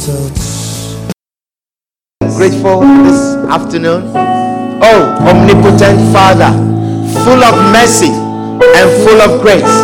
[0.00, 0.42] Touch.
[2.36, 4.12] grateful this afternoon.
[4.82, 6.50] Oh, omnipotent Father,
[7.24, 9.74] full of mercy and full of grace,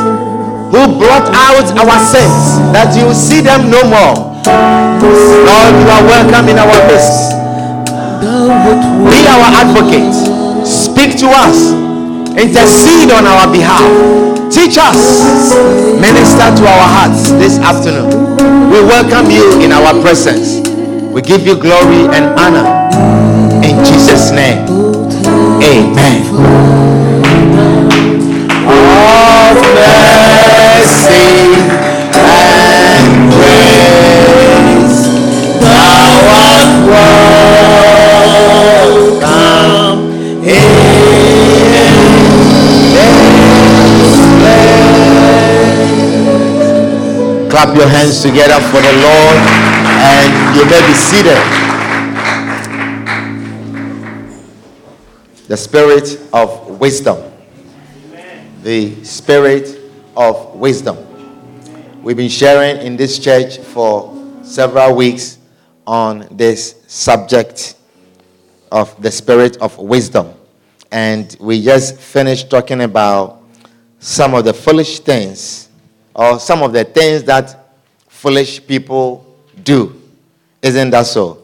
[0.72, 4.36] who brought out our sins that you see them no more.
[4.44, 7.32] Lord, you are welcome in our midst.
[9.08, 10.66] Be our advocate.
[10.66, 11.72] Speak to us.
[12.36, 14.35] Intercede on our behalf.
[14.50, 15.54] Teach us.
[16.00, 18.10] Minister to our hearts this afternoon.
[18.70, 20.66] We welcome you in our presence.
[21.10, 22.66] We give you glory and honor.
[23.64, 24.66] In Jesus' name.
[25.62, 26.22] Amen.
[28.66, 31.26] Of mercy
[47.56, 49.36] Clap your hands together for the Lord,
[49.88, 51.38] and you may be seated.
[55.48, 57.32] The spirit of wisdom.
[58.62, 59.80] The spirit
[60.14, 60.98] of wisdom.
[62.02, 65.38] We've been sharing in this church for several weeks
[65.86, 67.76] on this subject
[68.70, 70.34] of the spirit of wisdom.
[70.92, 73.42] And we just finished talking about
[73.98, 75.65] some of the foolish things
[76.16, 77.74] or some of the things that
[78.08, 80.00] foolish people do.
[80.62, 81.42] Isn't that so?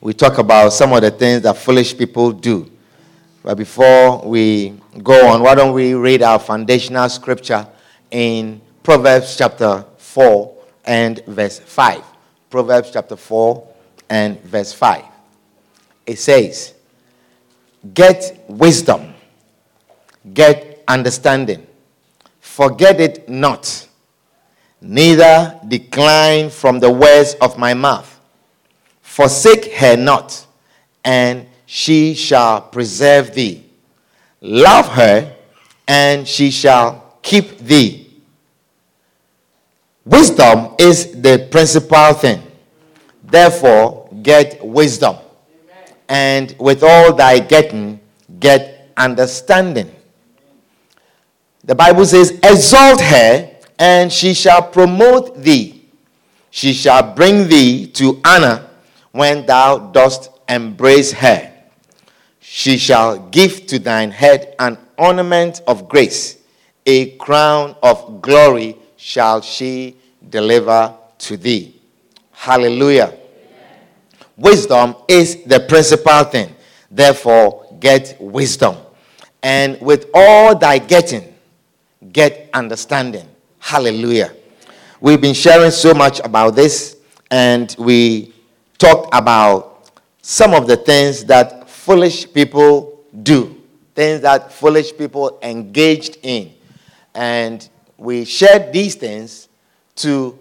[0.00, 2.70] We talk about some of the things that foolish people do.
[3.42, 7.68] But before we go on, why don't we read our foundational scripture
[8.10, 10.56] in Proverbs chapter 4
[10.86, 12.02] and verse 5.
[12.48, 13.68] Proverbs chapter 4
[14.08, 15.04] and verse 5.
[16.06, 16.72] It says,
[17.92, 19.12] Get wisdom,
[20.32, 21.67] get understanding,
[22.58, 23.86] forget it not,
[24.80, 28.18] neither decline from the words of my mouth.
[29.00, 30.44] Forsake her not,
[31.04, 33.64] and she shall preserve thee.
[34.40, 35.36] Love her,
[35.86, 38.10] and she shall keep thee.
[40.04, 42.42] Wisdom is the principal thing.
[43.22, 45.14] Therefore, get wisdom.
[46.08, 48.00] And with all thy getting,
[48.40, 49.94] get understanding.
[51.68, 55.84] The Bible says, Exalt her, and she shall promote thee.
[56.48, 58.66] She shall bring thee to honor
[59.12, 61.52] when thou dost embrace her.
[62.40, 66.38] She shall give to thine head an ornament of grace,
[66.86, 69.98] a crown of glory shall she
[70.30, 71.78] deliver to thee.
[72.32, 73.12] Hallelujah.
[74.38, 76.48] Wisdom is the principal thing.
[76.90, 78.74] Therefore, get wisdom.
[79.42, 81.34] And with all thy getting,
[82.12, 83.26] get understanding.
[83.58, 84.34] Hallelujah.
[85.00, 86.96] We've been sharing so much about this,
[87.30, 88.32] and we
[88.78, 89.90] talked about
[90.22, 93.62] some of the things that foolish people do,
[93.94, 96.52] things that foolish people engaged in.
[97.14, 99.48] And we shared these things
[99.96, 100.38] to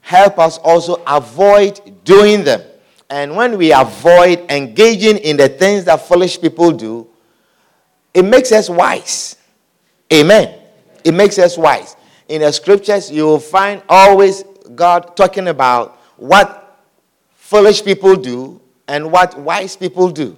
[0.00, 2.62] help us also avoid doing them.
[3.10, 7.08] And when we avoid engaging in the things that foolish people do,
[8.12, 9.36] it makes us wise.
[10.12, 10.57] Amen.
[11.08, 11.96] It makes us wise.
[12.28, 16.84] In the scriptures, you will find always God talking about what
[17.34, 20.36] foolish people do and what wise people do.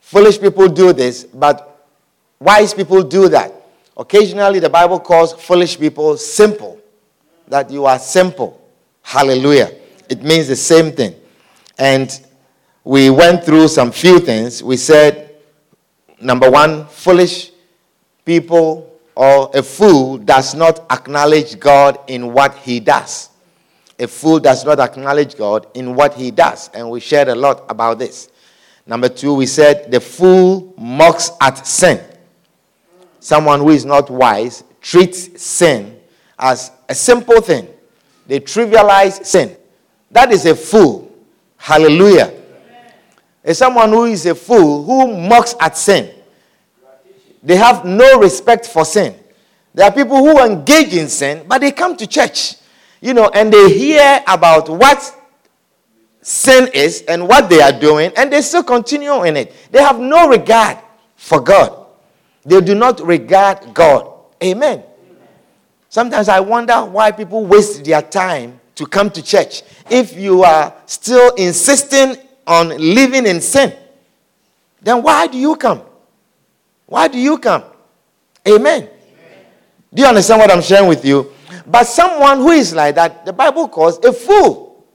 [0.00, 1.86] Foolish people do this, but
[2.40, 3.52] wise people do that.
[3.94, 6.80] Occasionally, the Bible calls foolish people simple,
[7.46, 8.66] that you are simple.
[9.02, 9.70] Hallelujah.
[10.08, 11.14] It means the same thing.
[11.78, 12.18] And
[12.84, 14.62] we went through some few things.
[14.62, 15.36] We said,
[16.18, 17.50] number one, foolish
[18.24, 18.87] people
[19.18, 23.30] or a fool does not acknowledge God in what he does.
[23.98, 26.70] A fool does not acknowledge God in what he does.
[26.72, 28.30] And we shared a lot about this.
[28.86, 32.00] Number two, we said the fool mocks at sin.
[33.18, 35.98] Someone who is not wise treats sin
[36.38, 37.66] as a simple thing.
[38.28, 39.56] They trivialize sin.
[40.12, 41.12] That is a fool.
[41.56, 42.34] Hallelujah.
[43.42, 46.17] Is someone who is a fool who mocks at sin.
[47.42, 49.14] They have no respect for sin.
[49.74, 52.56] There are people who engage in sin, but they come to church,
[53.00, 55.14] you know, and they hear about what
[56.20, 59.54] sin is and what they are doing, and they still continue in it.
[59.70, 60.78] They have no regard
[61.16, 61.86] for God.
[62.44, 64.12] They do not regard God.
[64.42, 64.82] Amen.
[65.88, 70.74] Sometimes I wonder why people waste their time to come to church if you are
[70.86, 73.74] still insisting on living in sin.
[74.80, 75.82] Then why do you come?
[76.88, 77.64] Why do you come?
[78.48, 78.82] Amen.
[78.82, 78.90] Amen.
[79.92, 81.32] Do you understand what I'm sharing with you?
[81.66, 84.86] But someone who is like that, the Bible calls a fool.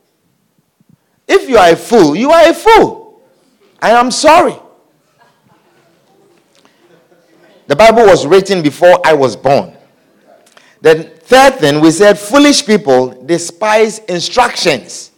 [1.28, 3.22] If you are a fool, you are a fool.
[3.80, 4.56] I am sorry.
[7.68, 9.78] The Bible was written before I was born.
[10.82, 15.12] The third thing, we said foolish people despise instructions.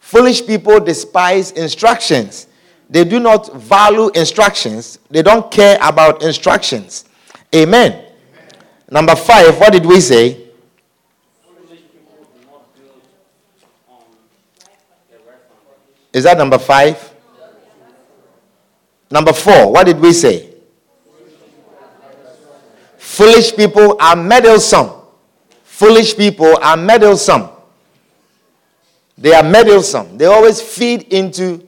[0.00, 2.47] Foolish people despise instructions.
[2.90, 7.04] They do not value instructions, they don't care about instructions.
[7.54, 7.92] Amen.
[7.92, 8.04] Amen.
[8.90, 10.48] Number five, what did we say?
[16.12, 17.14] Is that number five?
[19.10, 20.54] Number four, what did we say?
[22.96, 24.90] Foolish people are meddlesome.
[25.64, 27.48] Foolish people are meddlesome.
[29.16, 30.16] They are meddlesome.
[30.16, 31.67] They always feed into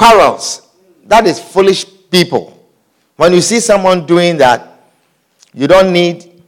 [0.00, 0.68] quarrels.
[1.04, 2.56] That is foolish people.
[3.16, 4.80] When you see someone doing that,
[5.52, 6.42] you don't need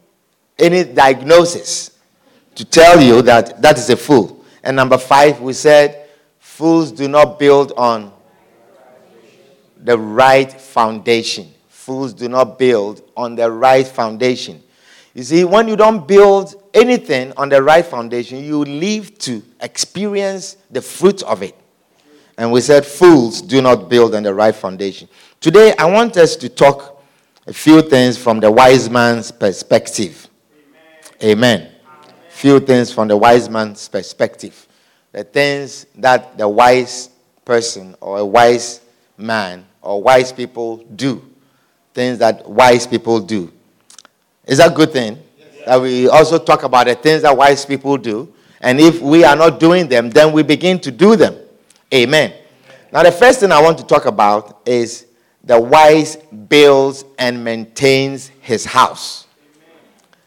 [0.59, 1.99] any diagnosis
[2.55, 4.45] to tell you that that is a fool.
[4.63, 6.09] And number five, we said,
[6.39, 8.13] fools do not build on
[9.83, 11.53] the right foundation
[11.83, 14.63] fools do not build on the right foundation.
[15.15, 20.57] You see, when you don't build anything on the right foundation, you live to experience
[20.71, 21.57] the fruit of it.
[22.39, 25.09] And we said, fools do not build on the right foundation.
[25.41, 27.03] Today, I want us to talk
[27.47, 30.29] a few things from the wise man's perspective.
[31.23, 31.61] Amen.
[31.61, 31.73] Amen.
[32.31, 34.67] Few things from the wise man's perspective.
[35.13, 37.11] The things that the wise
[37.45, 38.81] person or a wise
[39.19, 41.23] man or wise people do
[41.95, 43.53] things that wise people do.
[44.47, 45.19] Is that a good thing?
[45.39, 45.67] Yes.
[45.67, 48.33] That we also talk about the things that wise people do.
[48.61, 51.37] And if we are not doing them, then we begin to do them.
[51.93, 52.33] Amen.
[52.93, 55.07] Now, the first thing I want to talk about is
[55.45, 59.27] the wise builds and maintains his house.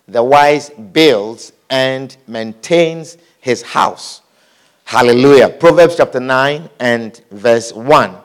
[0.07, 4.21] The wise builds and maintains his house.
[4.83, 5.49] Hallelujah.
[5.49, 8.15] Proverbs chapter 9 and verse 1.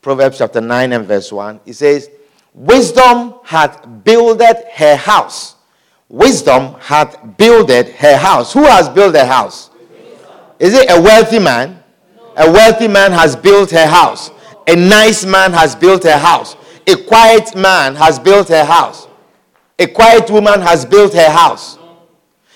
[0.00, 1.60] Proverbs chapter 9 and verse 1.
[1.66, 2.10] It says,
[2.54, 5.56] Wisdom hath builded her house.
[6.08, 8.52] Wisdom hath builded her house.
[8.52, 9.70] Who has built her house?
[10.58, 11.81] Is it a wealthy man?
[12.36, 14.30] A wealthy man has built her house.
[14.66, 16.56] A nice man has built her house.
[16.86, 19.06] A quiet man has built her house.
[19.78, 21.78] A quiet woman has built her house.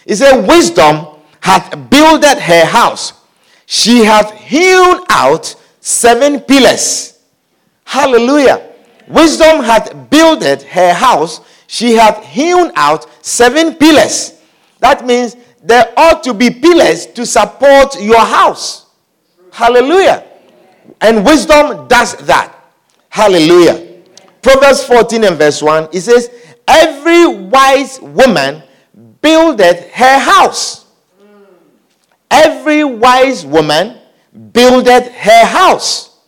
[0.06, 1.06] He said, Wisdom
[1.40, 3.12] hath builded her house.
[3.66, 7.18] She hath hewn out seven pillars.
[7.84, 8.72] Hallelujah.
[9.08, 14.40] Wisdom hath builded her house, she hath hewn out seven pillars.
[14.80, 18.85] That means there ought to be pillars to support your house.
[19.56, 20.22] Hallelujah.
[21.00, 22.54] And wisdom does that.
[23.08, 24.02] Hallelujah.
[24.42, 26.30] Proverbs 14 and verse 1, it says,
[26.68, 28.62] Every wise woman
[29.22, 30.84] buildeth her house.
[32.30, 33.96] Every wise woman
[34.52, 36.18] buildeth her house.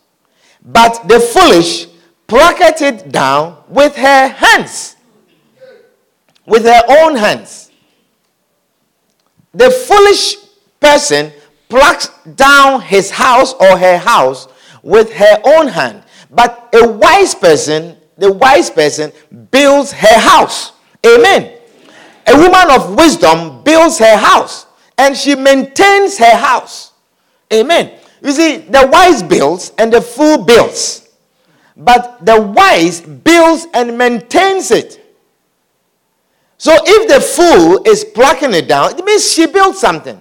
[0.65, 1.87] But the foolish
[2.27, 4.97] plucked it down with her hands,
[6.47, 7.71] with her own hands.
[9.53, 10.37] The foolish
[10.81, 11.31] person
[11.69, 14.49] plucks down his house or her house
[14.83, 16.03] with her own hand.
[16.31, 19.13] But a wise person, the wise person,
[19.51, 20.73] builds her house.
[21.07, 21.59] Amen.
[22.27, 24.67] A woman of wisdom builds her house
[24.99, 26.93] and she maintains her house.
[27.53, 27.99] Amen.
[28.23, 31.09] You see, the wise builds and the fool builds.
[31.77, 35.05] But the wise builds and maintains it.
[36.59, 40.21] So if the fool is plucking it down, it means she built something.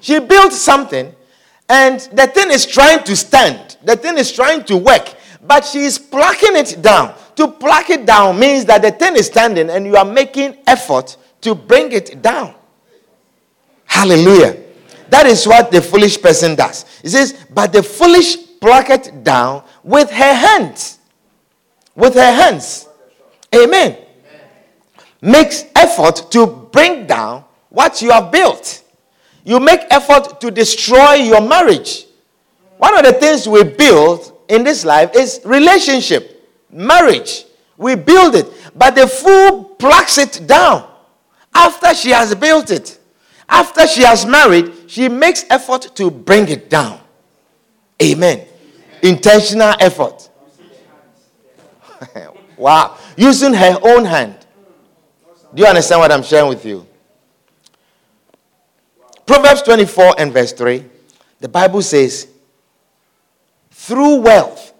[0.00, 1.14] She built something,
[1.68, 3.76] and the thing is trying to stand.
[3.84, 5.14] The thing is trying to work,
[5.46, 7.14] but she is plucking it down.
[7.36, 11.16] To pluck it down means that the thing is standing, and you are making effort
[11.42, 12.54] to bring it down.
[13.84, 14.56] Hallelujah.
[15.08, 16.84] That is what the foolish person does.
[17.02, 20.98] He says, but the foolish pluck it down with her hands.
[21.94, 22.88] With her hands.
[23.54, 23.92] Amen.
[23.92, 24.06] Amen.
[25.20, 28.84] Makes effort to bring down what you have built.
[29.44, 32.06] You make effort to destroy your marriage.
[32.78, 37.44] One of the things we build in this life is relationship, marriage.
[37.76, 38.46] We build it.
[38.74, 40.88] But the fool plucks it down
[41.54, 42.98] after she has built it.
[43.48, 47.00] After she has married, she makes effort to bring it down.
[48.02, 48.46] Amen.
[49.02, 50.28] Intentional effort.
[52.56, 52.96] wow.
[53.16, 54.36] Using her own hand.
[55.54, 56.86] Do you understand what I'm sharing with you?
[59.30, 60.84] Proverbs 24 and verse 3,
[61.38, 62.26] the Bible says,
[63.70, 64.72] through wealth,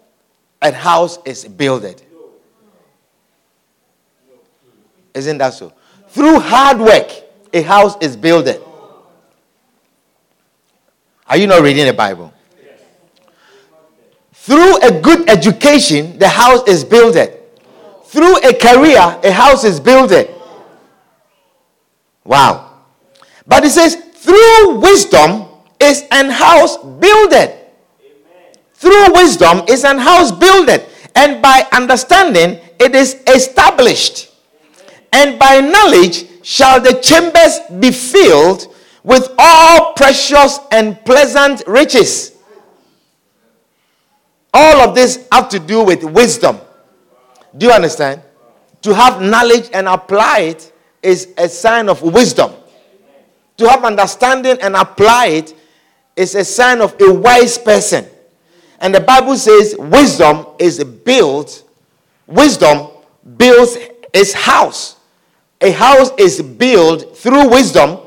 [0.61, 2.01] a house is builded.
[5.13, 5.71] Isn't that so?
[6.09, 7.09] Through hard work,
[7.53, 8.61] a house is builded.
[11.27, 12.33] Are you not reading the Bible?
[14.33, 17.39] Through a good education, the house is builded.
[18.03, 20.29] Through a career, a house is builded.
[22.25, 22.79] Wow.
[23.47, 25.47] But it says, through wisdom
[25.79, 27.57] is an house builded.
[28.75, 30.85] Through wisdom is an house builded.
[31.15, 34.31] And by understanding, it is established.
[35.11, 38.73] And by knowledge shall the chambers be filled
[39.03, 42.33] with all precious and pleasant riches.
[44.53, 46.59] All of this have to do with wisdom.
[47.57, 48.21] Do you understand?
[48.83, 52.51] To have knowledge and apply it is a sign of wisdom.
[53.61, 55.53] To have understanding and apply it
[56.15, 58.07] is a sign of a wise person.
[58.79, 61.63] And the Bible says wisdom is built,
[62.25, 62.87] wisdom
[63.37, 63.77] builds
[64.15, 64.95] its house.
[65.61, 67.99] A house is built through wisdom,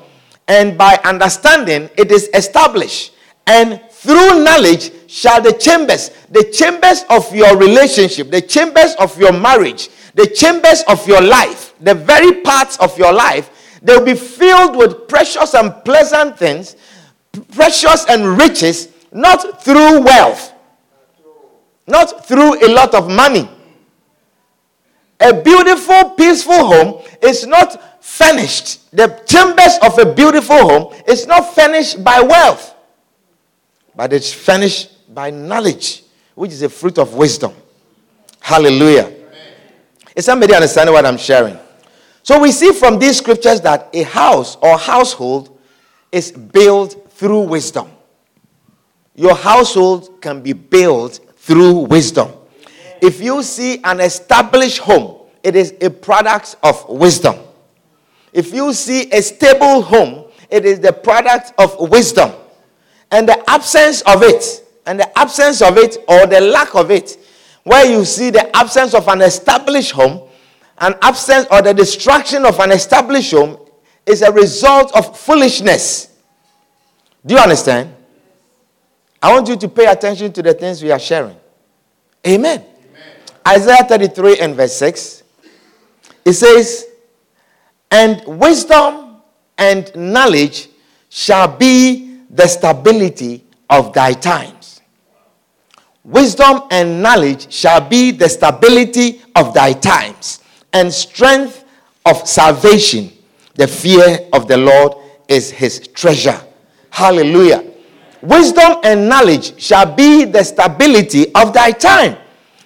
[0.49, 3.14] and by understanding, it is established.
[3.46, 9.32] And through knowledge shall the chambers, the chambers of your relationship, the chambers of your
[9.32, 13.52] marriage, the chambers of your life, the very parts of your life,
[13.85, 16.75] they'll be filled with precious and pleasant things,
[17.53, 20.53] precious and riches, not through wealth,
[21.87, 23.49] not through a lot of money.
[25.21, 28.91] A beautiful, peaceful home is not furnished.
[28.91, 32.75] The chambers of a beautiful home is not furnished by wealth,
[33.95, 36.03] but it's furnished by knowledge,
[36.35, 37.53] which is a fruit of wisdom.
[38.41, 39.12] Hallelujah.
[40.17, 41.59] Is somebody understanding what I'm sharing?
[42.25, 45.59] So we see from these scriptures that a house or household
[46.11, 47.90] is built through wisdom.
[49.14, 52.33] Your household can be built through wisdom.
[53.02, 57.37] If you see an established home, it is a product of wisdom.
[58.33, 62.33] If you see a stable home, it is the product of wisdom.
[63.11, 67.19] And the absence of it, and the absence of it or the lack of it,
[67.64, 70.26] where you see the absence of an established home,
[70.78, 73.59] an absence or the destruction of an established home
[74.07, 76.16] is a result of foolishness.
[77.25, 77.95] Do you understand?
[79.23, 81.37] I want you to pay attention to the things we are sharing.
[82.26, 82.62] Amen.
[82.62, 82.66] Amen.
[83.47, 85.23] Isaiah 33 and verse 6.
[86.25, 86.87] It says,
[87.90, 89.16] And wisdom
[89.57, 90.69] and knowledge
[91.09, 94.81] shall be the stability of thy times.
[96.02, 100.40] Wisdom and knowledge shall be the stability of thy times,
[100.75, 101.64] and strength
[102.04, 103.11] of salvation.
[103.54, 104.95] The fear of the Lord
[105.28, 106.38] is his treasure.
[106.90, 107.64] Hallelujah.
[108.21, 112.16] Wisdom and knowledge shall be the stability of thy time.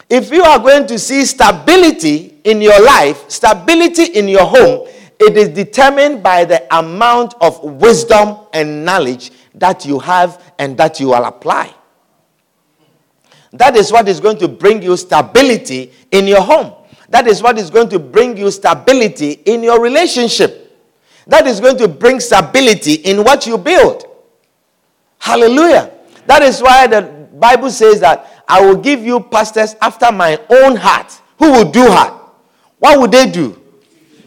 [0.09, 4.89] If you are going to see stability in your life, stability in your home,
[5.21, 11.01] it is determined by the amount of wisdom and knowledge that you have and that
[11.01, 11.75] you will apply.
[13.53, 16.78] That is what is going to bring you stability in your home.
[17.09, 20.65] That is what is going to bring you stability in your relationship.
[21.27, 24.05] That is going to bring stability in what you build.
[25.19, 25.91] Hallelujah.
[26.27, 27.03] That is why the
[27.35, 31.13] Bible says that I will give you pastors after my own heart.
[31.39, 32.35] Who will do what?
[32.79, 33.61] What will they do?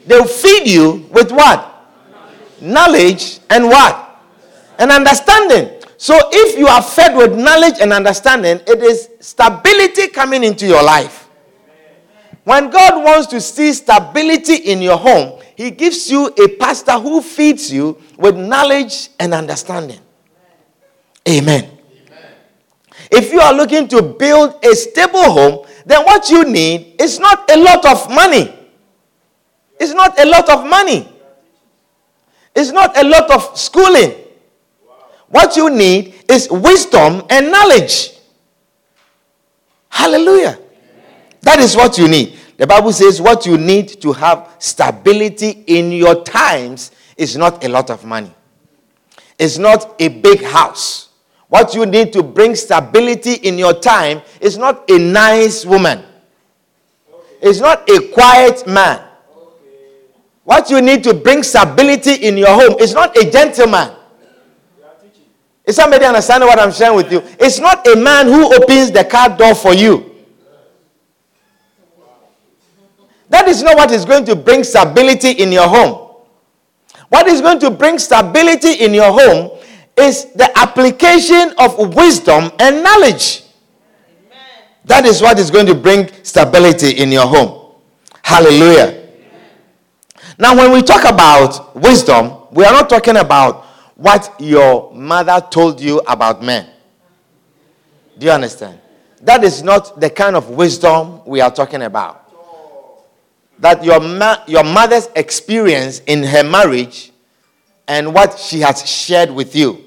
[0.06, 1.68] They'll feed you with what?
[2.60, 4.22] Knowledge and what?
[4.78, 5.82] And understanding.
[5.98, 10.84] So if you are fed with knowledge and understanding, it is stability coming into your
[10.84, 11.21] life.
[12.44, 17.22] When God wants to see stability in your home, He gives you a pastor who
[17.22, 20.00] feeds you with knowledge and understanding.
[21.28, 21.78] Amen.
[23.12, 27.50] If you are looking to build a stable home, then what you need is not
[27.52, 28.54] a lot of money.
[29.80, 31.08] It's not a lot of money.
[32.56, 34.14] It's not a lot of schooling.
[35.28, 38.12] What you need is wisdom and knowledge.
[39.90, 40.61] Hallelujah.
[41.42, 42.38] That is what you need.
[42.58, 47.70] The Bible says what you need to have stability in your times is not a
[47.70, 48.32] lot of money.
[49.40, 51.10] It's not a big house.
[51.48, 56.04] What you need to bring stability in your time is not a nice woman.
[57.42, 59.04] It's not a quiet man.
[60.44, 63.92] What you need to bring stability in your home is not a gentleman.
[65.66, 67.24] Is somebody understanding what I'm sharing with you?
[67.40, 70.11] It's not a man who opens the car door for you.
[73.32, 76.18] That is not what is going to bring stability in your home.
[77.08, 79.58] What is going to bring stability in your home
[79.98, 83.44] is the application of wisdom and knowledge.
[84.84, 87.76] That is what is going to bring stability in your home.
[88.22, 89.08] Hallelujah.
[90.38, 93.64] Now, when we talk about wisdom, we are not talking about
[93.96, 96.68] what your mother told you about men.
[98.18, 98.78] Do you understand?
[99.22, 102.21] That is not the kind of wisdom we are talking about.
[103.62, 107.12] That your, ma- your mother's experience in her marriage
[107.88, 109.84] and what she has shared with you,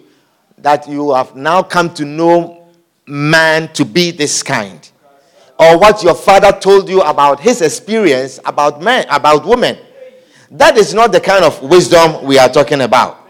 [0.58, 2.68] that you have now come to know
[3.06, 4.90] man to be this kind.
[5.58, 9.78] Or what your father told you about his experience about men, about women.
[10.50, 13.28] That is not the kind of wisdom we are talking about.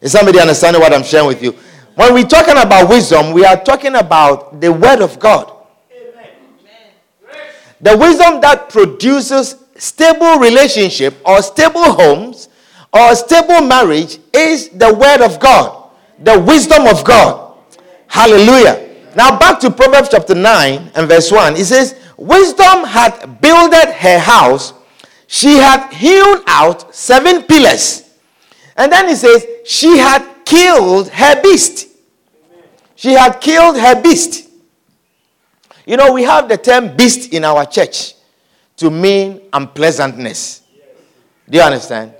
[0.00, 1.52] Is somebody understanding what I'm sharing with you?
[1.94, 5.52] When we're talking about wisdom, we are talking about the Word of God.
[7.80, 12.48] The wisdom that produces stable relationship or stable homes
[12.92, 17.58] or stable marriage is the Word of God, the wisdom of God.
[18.06, 18.88] Hallelujah.
[19.14, 21.56] Now back to Proverbs chapter 9 and verse 1.
[21.56, 24.72] It says, Wisdom hath builded her house,
[25.26, 28.02] she hath hewn out seven pillars.
[28.76, 31.88] And then it says, She had killed her beast.
[32.94, 34.48] She had killed her beast.
[35.84, 38.15] You know, we have the term beast in our church
[38.76, 40.62] to mean unpleasantness.
[41.48, 42.12] Do you understand?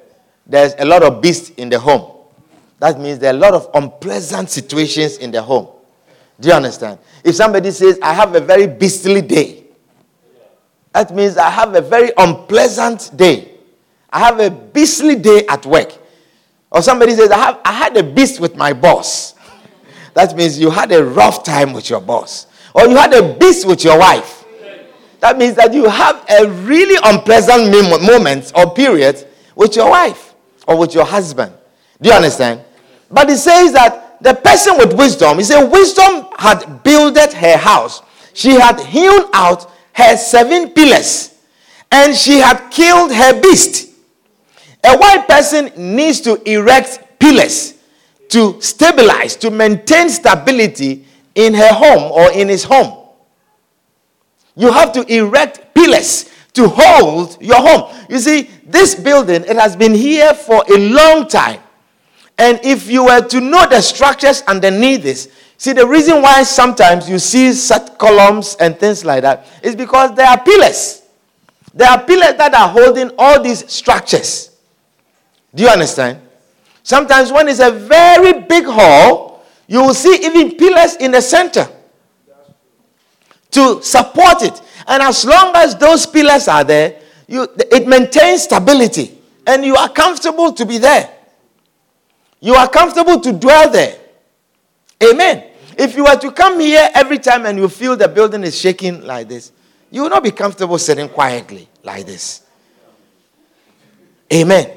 [0.46, 2.12] There's a lot of beast in the home.
[2.78, 5.68] That means there are a lot of unpleasant situations in the home.
[6.38, 6.98] Do you understand?
[7.24, 9.64] If somebody says, I have a very beastly day,
[10.92, 13.52] that means I have a very unpleasant day.
[14.10, 15.92] I have a beastly day at work.
[16.70, 19.34] Or somebody says, I, have, I had a beast with my boss.
[20.14, 22.46] That means you had a rough time with your boss.
[22.72, 24.35] Or you had a beast with your wife.
[25.20, 27.70] That means that you have a really unpleasant
[28.04, 30.34] moment or period with your wife
[30.66, 31.52] or with your husband.
[32.00, 32.60] Do you understand?
[33.10, 38.02] But it says that the person with wisdom, he said, wisdom had builded her house.
[38.34, 41.34] She had hewn out her seven pillars
[41.90, 43.90] and she had killed her beast.
[44.84, 47.74] A white person needs to erect pillars
[48.28, 53.05] to stabilize, to maintain stability in her home or in his home.
[54.56, 57.94] You have to erect pillars to hold your home.
[58.08, 61.60] You see, this building, it has been here for a long time.
[62.38, 67.08] And if you were to know the structures underneath this, see, the reason why sometimes
[67.08, 71.02] you see such columns and things like that is because there are pillars.
[71.74, 74.50] There are pillars that are holding all these structures.
[75.54, 76.20] Do you understand?
[76.82, 81.68] Sometimes when it's a very big hall, you will see even pillars in the center
[83.50, 84.60] to support it.
[84.86, 89.18] And as long as those pillars are there, you, it maintains stability.
[89.46, 91.10] And you are comfortable to be there.
[92.40, 93.98] You are comfortable to dwell there.
[95.02, 95.44] Amen.
[95.78, 99.02] If you were to come here every time and you feel the building is shaking
[99.02, 99.52] like this,
[99.90, 102.42] you will not be comfortable sitting quietly like this.
[104.32, 104.70] Amen.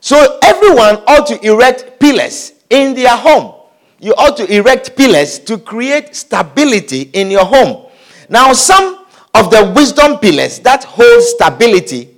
[0.00, 3.61] So everyone ought to erect pillars in their home.
[4.02, 7.86] You ought to erect pillars to create stability in your home.
[8.28, 12.08] Now, some of the wisdom pillars that hold stability,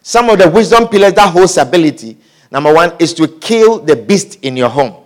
[0.00, 2.16] some of the wisdom pillars that hold stability,
[2.50, 4.96] number one is to kill the beast in your home.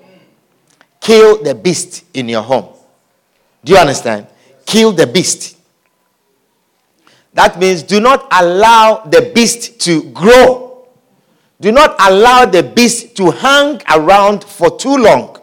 [1.00, 2.68] Kill the beast in your home.
[3.64, 4.28] Do you understand?
[4.64, 5.56] Kill the beast.
[7.34, 10.68] That means do not allow the beast to grow
[11.60, 15.37] do not allow the beast to hang around for too long.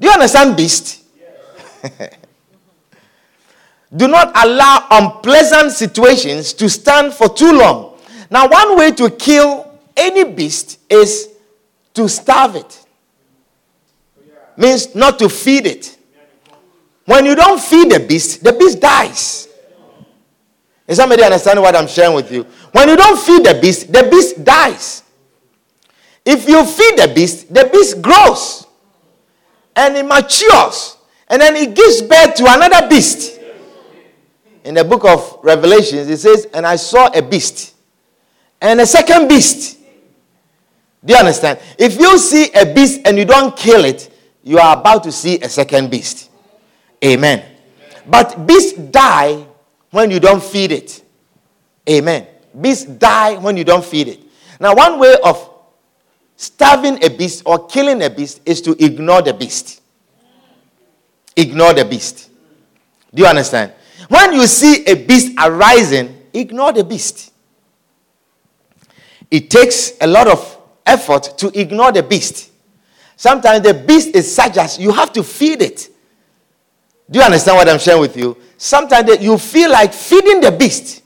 [0.00, 1.04] Do you understand beast?
[3.96, 7.98] Do not allow unpleasant situations to stand for too long.
[8.30, 11.30] Now, one way to kill any beast is
[11.94, 12.84] to starve it.
[14.56, 15.96] Means not to feed it.
[17.06, 19.48] When you don't feed the beast, the beast dies.
[20.86, 22.44] Is somebody understanding what I'm sharing with you?
[22.72, 25.02] When you don't feed the beast, the beast dies.
[26.24, 28.67] If you feed the beast, the beast grows
[29.78, 30.96] and it matures
[31.28, 33.38] and then it gives birth to another beast.
[34.64, 37.74] In the book of Revelations, it says, And I saw a beast
[38.60, 39.78] and a second beast.
[41.04, 41.60] Do you understand?
[41.78, 44.12] If you see a beast and you don't kill it,
[44.42, 46.28] you are about to see a second beast.
[47.04, 47.44] Amen.
[48.04, 49.46] But beasts die
[49.90, 51.02] when you don't feed it.
[51.88, 52.26] Amen.
[52.60, 54.20] Beasts die when you don't feed it.
[54.58, 55.47] Now, one way of
[56.38, 59.82] starving a beast or killing a beast is to ignore the beast.
[61.36, 62.30] Ignore the beast.
[63.12, 63.72] Do you understand?
[64.08, 67.32] When you see a beast arising, ignore the beast.
[69.30, 72.52] It takes a lot of effort to ignore the beast.
[73.16, 75.88] Sometimes the beast is such as you have to feed it.
[77.10, 78.36] Do you understand what I'm sharing with you?
[78.56, 81.02] Sometimes you feel like feeding the beast.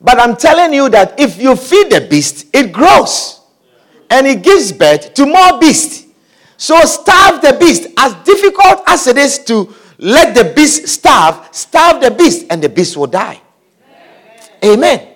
[0.00, 3.40] But I'm telling you that if you feed the beast, it grows
[4.10, 6.06] and it gives birth to more beasts.
[6.56, 7.88] So starve the beast.
[7.98, 12.68] As difficult as it is to let the beast starve, starve the beast, and the
[12.68, 13.40] beast will die.
[14.62, 14.78] Amen.
[14.78, 15.08] Amen.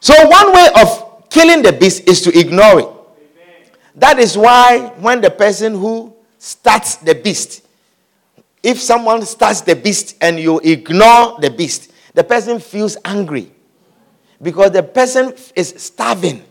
[0.00, 2.88] So, one way of killing the beast is to ignore it.
[3.96, 7.66] That is why when the person who starts the beast,
[8.62, 11.87] if someone starts the beast and you ignore the beast,
[12.18, 13.48] the person feels angry
[14.42, 16.42] because the person is starving.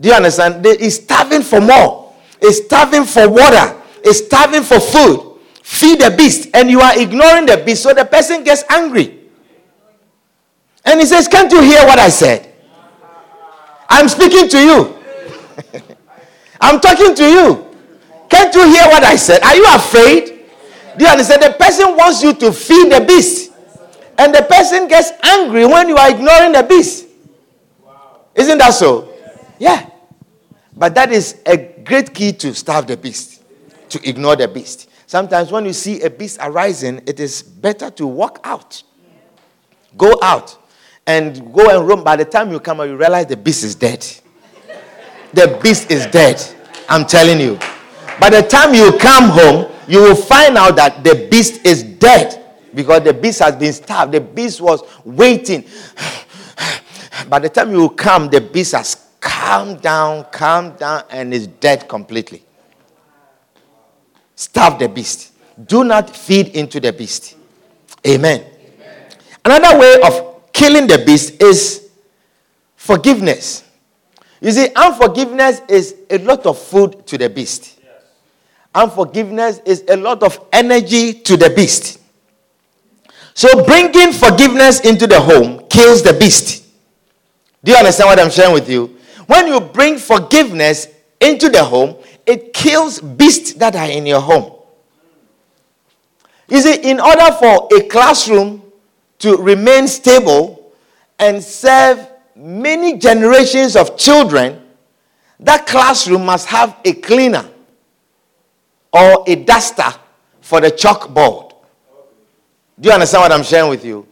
[0.00, 0.66] Do you understand?
[0.66, 2.12] Is starving for more.
[2.40, 3.80] Is starving for water.
[4.04, 5.38] Is starving for food.
[5.62, 9.20] Feed the beast, and you are ignoring the beast, so the person gets angry.
[10.84, 12.52] And he says, Can't you hear what I said?
[13.88, 14.98] I'm speaking to you.
[16.60, 17.66] I'm talking to you.
[18.28, 19.44] Can't you hear what I said?
[19.44, 20.31] Are you afraid?
[20.96, 21.42] Do you understand?
[21.42, 23.52] The person wants you to feed the beast.
[24.18, 27.06] And the person gets angry when you are ignoring the beast.
[28.34, 29.12] Isn't that so?
[29.58, 29.88] Yeah.
[30.76, 33.42] But that is a great key to starve the beast,
[33.90, 34.88] to ignore the beast.
[35.06, 38.82] Sometimes when you see a beast arising, it is better to walk out.
[39.96, 40.56] Go out
[41.06, 42.02] and go and roam.
[42.02, 44.06] By the time you come out, you realize the beast is dead.
[45.34, 46.42] The beast is dead.
[46.88, 47.58] I'm telling you.
[48.20, 52.42] By the time you come home, you will find out that the beast is dead
[52.74, 54.12] because the beast has been starved.
[54.12, 55.64] The beast was waiting.
[57.28, 61.88] By the time you come, the beast has calmed down, calmed down, and is dead
[61.88, 62.44] completely.
[64.34, 65.32] Starve the beast.
[65.66, 67.36] Do not feed into the beast.
[68.06, 68.40] Amen.
[68.40, 69.08] Amen.
[69.44, 71.90] Another way of killing the beast is
[72.74, 73.64] forgiveness.
[74.40, 77.71] You see, unforgiveness is a lot of food to the beast.
[78.74, 82.00] Unforgiveness is a lot of energy to the beast.
[83.34, 86.64] So, bringing forgiveness into the home kills the beast.
[87.64, 88.98] Do you understand what I'm sharing with you?
[89.26, 90.88] When you bring forgiveness
[91.20, 94.52] into the home, it kills beasts that are in your home.
[96.48, 98.62] You see, in order for a classroom
[99.20, 100.72] to remain stable
[101.18, 104.60] and serve many generations of children,
[105.40, 107.48] that classroom must have a cleaner
[108.92, 109.92] or a duster
[110.40, 111.54] for the chalkboard.
[112.78, 114.06] Do you understand what I'm sharing with you?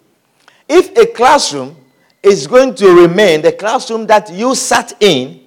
[0.68, 1.76] If a classroom
[2.22, 5.40] is going to remain the classroom that you sat in,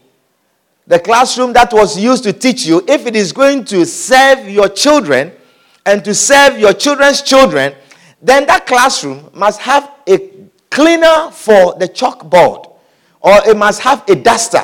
[0.86, 4.68] the classroom that was used to teach you, if it is going to serve your
[4.68, 5.32] children
[5.86, 7.74] and to serve your children's children,
[8.22, 10.30] then that classroom must have a
[10.70, 12.74] cleaner for the chalkboard
[13.22, 14.64] or it must have a duster.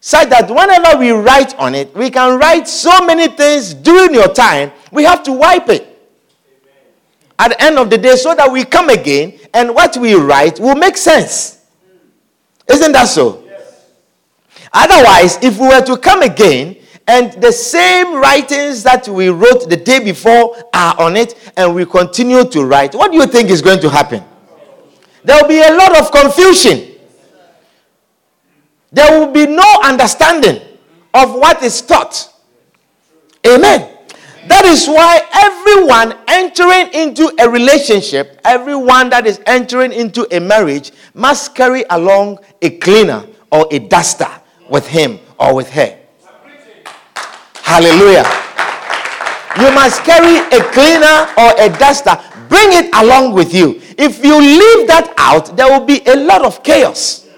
[0.00, 4.32] Such that whenever we write on it, we can write so many things during your
[4.32, 5.86] time, we have to wipe it
[7.38, 10.58] at the end of the day so that we come again and what we write
[10.58, 11.64] will make sense.
[12.66, 13.42] Isn't that so?
[13.46, 13.86] Yes.
[14.72, 19.76] Otherwise, if we were to come again and the same writings that we wrote the
[19.76, 23.60] day before are on it and we continue to write, what do you think is
[23.60, 24.22] going to happen?
[25.24, 26.89] There will be a lot of confusion.
[28.92, 30.60] There will be no understanding
[31.14, 32.32] of what is taught.
[33.46, 33.96] Amen.
[34.48, 40.92] That is why everyone entering into a relationship, everyone that is entering into a marriage,
[41.14, 44.28] must carry along a cleaner or a duster
[44.68, 45.98] with him or with her.
[47.62, 48.24] Hallelujah.
[49.58, 52.18] You must carry a cleaner or a duster.
[52.48, 53.80] Bring it along with you.
[53.98, 57.28] If you leave that out, there will be a lot of chaos.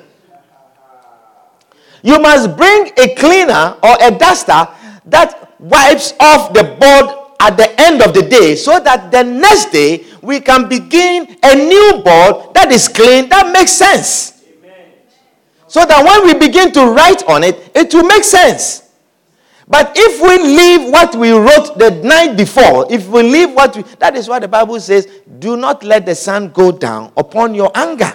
[2.03, 4.69] You must bring a cleaner or a duster
[5.07, 9.71] that wipes off the board at the end of the day so that the next
[9.71, 14.43] day we can begin a new board that is clean, that makes sense.
[15.67, 18.91] So that when we begin to write on it, it will make sense.
[19.67, 23.83] But if we leave what we wrote the night before, if we leave what we,
[23.99, 27.71] that is what the Bible says, do not let the sun go down upon your
[27.75, 28.13] anger.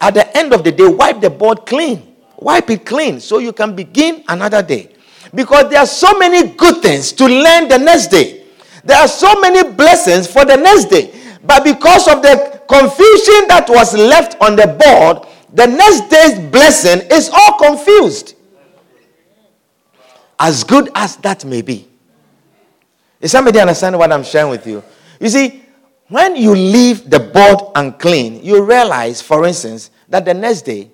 [0.00, 2.09] At the end of the day, wipe the board clean.
[2.40, 4.90] Wipe it clean so you can begin another day.
[5.34, 8.46] Because there are so many good things to learn the next day.
[8.84, 11.14] There are so many blessings for the next day.
[11.44, 17.06] But because of the confusion that was left on the board, the next day's blessing
[17.10, 18.34] is all confused.
[20.38, 21.88] As good as that may be.
[23.20, 24.82] Is somebody understand what I'm sharing with you?
[25.20, 25.62] You see,
[26.08, 30.90] when you leave the board unclean, you realize, for instance, that the next day,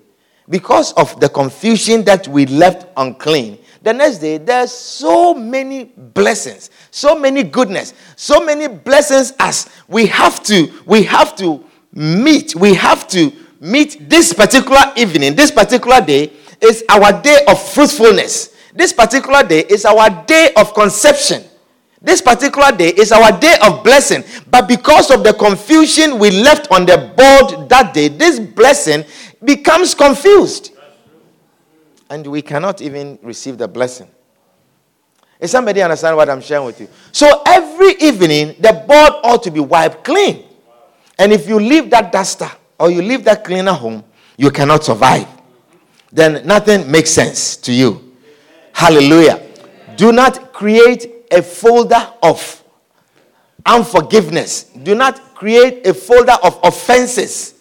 [0.49, 6.69] because of the confusion that we left unclean, the next day there's so many blessings,
[6.91, 12.73] so many goodness, so many blessings as we have to, we have to meet, we
[12.73, 16.31] have to meet this particular evening, this particular day
[16.61, 18.55] is our day of fruitfulness.
[18.73, 21.43] This particular day is our day of conception.
[21.99, 24.23] This particular day is our day of blessing.
[24.51, 29.03] But because of the confusion we left on the board that day, this blessing
[29.43, 30.71] becomes confused.
[32.09, 34.07] And we cannot even receive the blessing.
[35.39, 36.87] Is somebody understand what I'm sharing with you?
[37.11, 40.45] So every evening, the board ought to be wiped clean.
[41.19, 44.03] And if you leave that duster or you leave that cleaner home,
[44.37, 45.27] you cannot survive.
[46.11, 48.15] Then nothing makes sense to you.
[48.73, 49.45] Hallelujah.
[49.95, 52.63] Do not create a folder of
[53.65, 54.63] unforgiveness.
[54.63, 57.55] Do not create a folder of offenses.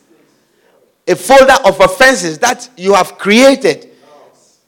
[1.06, 3.90] A folder of offenses that you have created.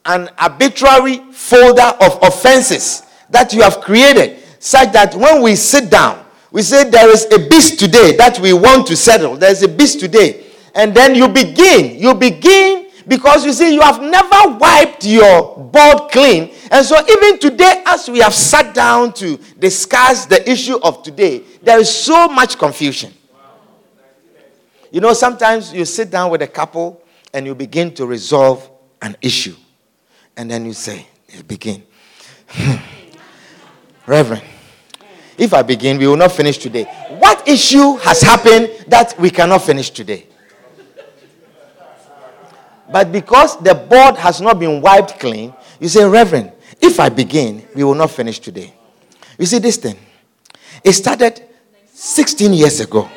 [0.05, 6.25] An arbitrary folder of offenses that you have created, such that when we sit down,
[6.51, 9.35] we say there is a beast today that we want to settle.
[9.35, 10.45] There is a beast today.
[10.73, 16.11] And then you begin, you begin because you see, you have never wiped your board
[16.11, 16.53] clean.
[16.71, 21.43] And so, even today, as we have sat down to discuss the issue of today,
[21.63, 23.11] there is so much confusion.
[24.91, 28.69] You know, sometimes you sit down with a couple and you begin to resolve
[29.01, 29.55] an issue.
[30.35, 31.83] And then you say, you begin.
[34.07, 34.43] Reverend,
[35.37, 36.85] if I begin, we will not finish today.
[37.19, 40.25] What issue has happened that we cannot finish today?
[42.91, 47.67] But because the board has not been wiped clean, you say, Reverend, if I begin,
[47.75, 48.73] we will not finish today.
[49.37, 49.97] You see, this thing,
[50.83, 51.43] it started
[51.93, 53.07] 16 years ago.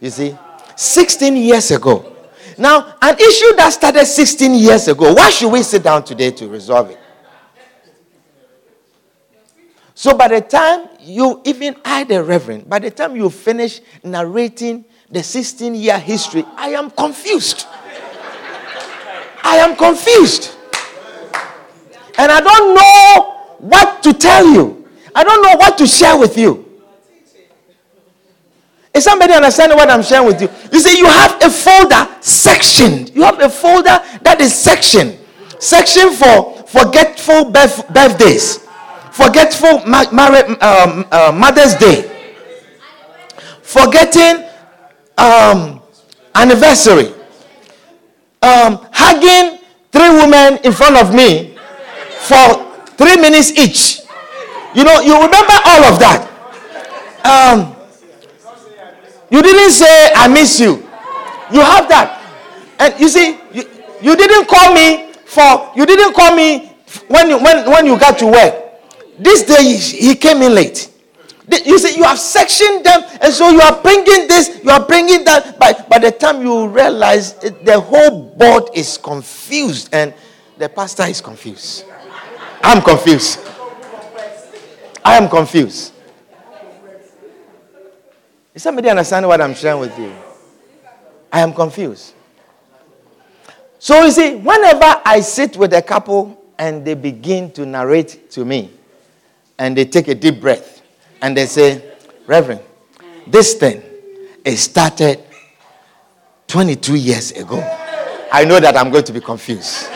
[0.00, 0.36] You see,
[0.76, 2.14] 16 years ago.
[2.56, 6.48] Now, an issue that started 16 years ago, why should we sit down today to
[6.48, 6.98] resolve it?
[9.94, 14.84] So, by the time you, even I, the Reverend, by the time you finish narrating
[15.10, 17.66] the 16 year history, I am confused.
[19.42, 20.54] I am confused.
[22.16, 24.88] And I don't know what to tell you.
[25.14, 26.67] I don't know what to share with you.
[28.98, 30.48] Is somebody understanding what I'm sharing with you?
[30.72, 33.14] You see, you have a folder sectioned.
[33.14, 35.16] You have a folder that is sectioned.
[35.60, 38.58] Section for forgetful birth- birthdays,
[39.12, 42.10] forgetful ma- married, um, uh, Mother's Day,
[43.62, 44.44] forgetting
[45.16, 45.80] um,
[46.34, 47.14] anniversary,
[48.42, 49.60] um, hugging
[49.92, 51.56] three women in front of me
[52.26, 52.66] for
[52.98, 54.00] three minutes each.
[54.74, 56.26] You know, you remember all of that.
[57.24, 57.77] Um,
[59.30, 60.76] you didn't say, I miss you.
[61.52, 62.22] You have that.
[62.78, 63.64] And you see, you,
[64.00, 66.72] you didn't call me for, you didn't call me
[67.08, 68.64] when you, when, when you got to work.
[69.18, 70.90] This day he, came in late.
[71.64, 75.24] You see, you have sectioned them, and so you are bringing this, you are bringing
[75.24, 75.58] that.
[75.58, 80.12] But by the time you realize it, the whole board is confused, and
[80.58, 81.84] the pastor is confused.
[82.62, 83.40] I'm confused.
[85.04, 85.94] I am confused.
[88.58, 90.12] Is somebody understand what I'm sharing with you?
[91.30, 92.12] I am confused.
[93.78, 98.44] So you see, whenever I sit with a couple and they begin to narrate to
[98.44, 98.72] me,
[99.60, 100.82] and they take a deep breath,
[101.22, 101.88] and they say,
[102.26, 102.60] Reverend,
[103.28, 103.80] this thing
[104.44, 105.22] it started
[106.48, 107.58] 22 years ago.
[108.32, 109.86] I know that I'm going to be confused.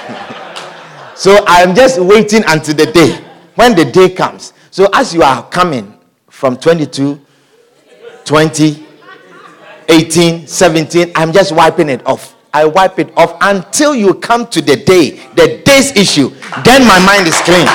[1.17, 3.25] so I'm just waiting until the day.
[3.57, 4.53] When the day comes.
[4.71, 5.99] So as you are coming
[6.31, 7.21] from 22,
[8.25, 8.87] 20,
[9.89, 12.37] 18, 17, I'm just wiping it off.
[12.55, 16.29] I wipe it off until you come to the day, the day's issue.
[16.65, 17.67] Then my mind is clean.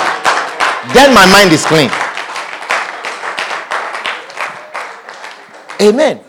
[0.94, 1.90] Then my mind is clean.
[5.82, 6.22] Amen.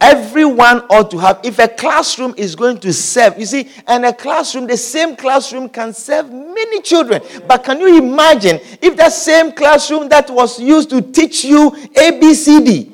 [0.00, 4.12] Everyone ought to have, if a classroom is going to serve, you see, and a
[4.12, 7.22] classroom, the same classroom can serve many children.
[7.46, 12.91] But can you imagine if that same classroom that was used to teach you ABCD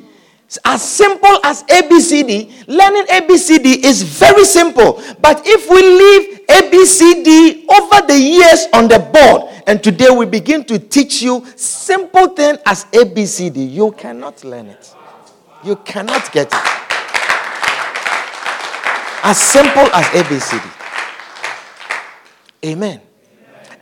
[0.64, 5.02] as simple as ABCD, learning ABCD is very simple.
[5.20, 10.64] But if we leave ABCD over the years on the board, and today we begin
[10.64, 14.94] to teach you simple thing as ABCD, you cannot learn it.
[15.62, 16.54] You cannot get it.
[19.22, 20.72] As simple as ABCD.
[22.64, 23.02] Amen.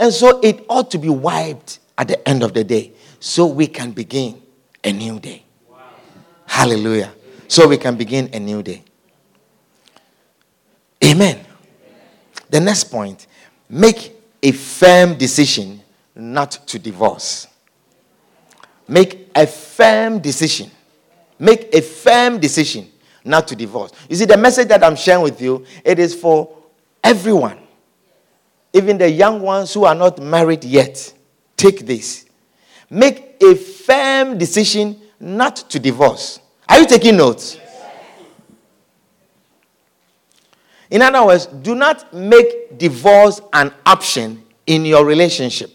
[0.00, 3.68] And so it ought to be wiped at the end of the day so we
[3.68, 4.42] can begin
[4.82, 5.45] a new day.
[6.46, 7.12] Hallelujah.
[7.48, 8.82] So we can begin a new day.
[11.04, 11.44] Amen.
[12.48, 13.26] The next point
[13.68, 15.82] make a firm decision
[16.14, 17.46] not to divorce.
[18.88, 20.70] Make a firm decision.
[21.38, 22.90] Make a firm decision
[23.24, 23.90] not to divorce.
[24.08, 26.56] You see, the message that I'm sharing with you, it is for
[27.02, 27.58] everyone.
[28.72, 31.12] Even the young ones who are not married yet.
[31.56, 32.26] Take this.
[32.88, 36.40] Make a firm decision not to divorce.
[36.68, 37.58] Are you taking notes?
[40.90, 45.70] In other words, do not make divorce an option in your relationship,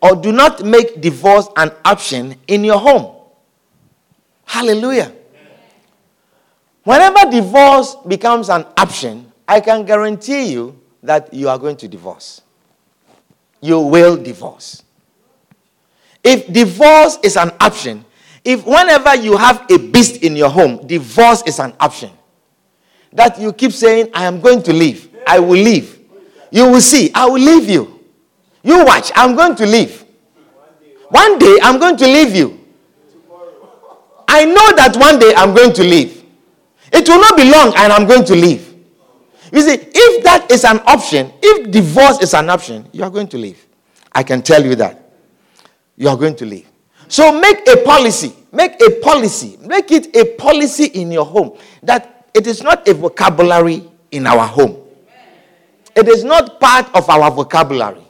[0.00, 3.14] or do not make divorce an option in your home.
[4.44, 5.12] Hallelujah.
[6.84, 12.42] Whenever divorce becomes an option, I can guarantee you that you are going to divorce.
[13.60, 14.82] You will divorce.
[16.22, 18.04] If divorce is an option,
[18.46, 22.10] if whenever you have a beast in your home, divorce is an option.
[23.12, 25.98] That you keep saying, I am going to leave, I will leave.
[26.52, 28.00] You will see, I will leave you.
[28.62, 30.04] You watch, I'm going to leave.
[31.08, 32.60] One day, I'm going to leave you.
[34.28, 36.24] I know that one day I'm going to leave.
[36.92, 38.74] It will not be long and I'm going to leave.
[39.52, 43.28] You see, if that is an option, if divorce is an option, you are going
[43.28, 43.64] to leave.
[44.12, 45.12] I can tell you that.
[45.96, 46.68] You are going to leave.
[47.08, 52.28] So make a policy, make a policy, make it a policy in your home that
[52.34, 54.76] it is not a vocabulary in our home.
[55.94, 58.02] It is not part of our vocabulary.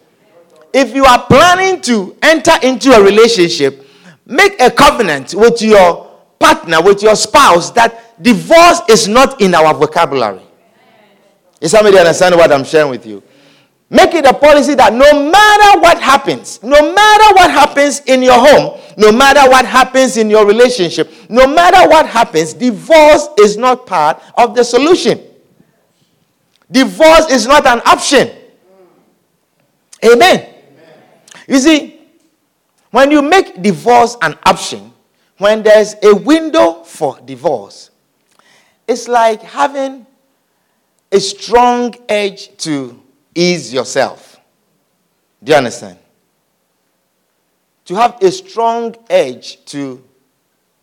[0.73, 3.87] If you are planning to enter into a relationship,
[4.27, 9.73] make a covenant with your partner, with your spouse, that divorce is not in our
[9.73, 10.43] vocabulary.
[11.61, 13.23] Is somebody understand what I'm sharing with you?
[13.89, 18.35] Make it a policy that no matter what happens, no matter what happens in your
[18.39, 23.87] home, no matter what happens in your relationship, no matter what happens, divorce is not
[23.87, 25.21] part of the solution.
[26.71, 28.29] Divorce is not an option.
[30.05, 30.41] Amen.
[30.41, 30.53] Amen.
[31.47, 32.01] You see,
[32.91, 34.93] when you make divorce an option,
[35.39, 37.91] when there's a window for divorce,
[38.89, 40.07] it's like having
[41.13, 43.01] a strong edge to
[43.37, 44.41] ease yourself.
[45.43, 45.99] Do you understand?
[47.85, 50.03] To have a strong edge to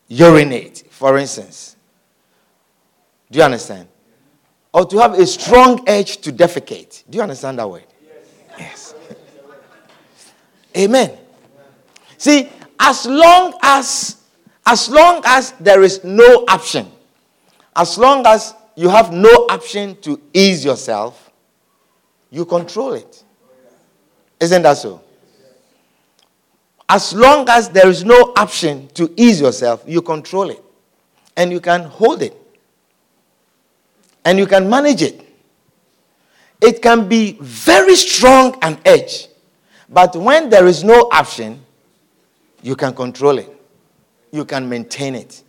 [0.07, 1.75] urinate, for instance.
[3.29, 3.87] Do you understand?
[4.73, 7.03] Or to have a strong edge to defecate.
[7.09, 7.83] Do you understand that word?
[8.57, 8.95] Yes.
[9.09, 9.17] yes.
[10.77, 11.17] Amen.
[12.17, 14.17] See, as long as
[14.65, 16.89] as long as there is no option,
[17.75, 21.22] as long as you have no option to ease yourself,
[22.33, 23.23] you control it.
[24.39, 25.03] Isn't that so?
[26.89, 30.63] As long as there is no option to ease yourself, you control it.
[31.37, 32.35] And you can hold it.
[34.25, 35.23] And you can manage it.
[36.59, 39.27] It can be very strong and edge.
[39.87, 41.63] But when there is no option,
[42.63, 43.55] you can control it.
[44.31, 45.43] You can maintain it.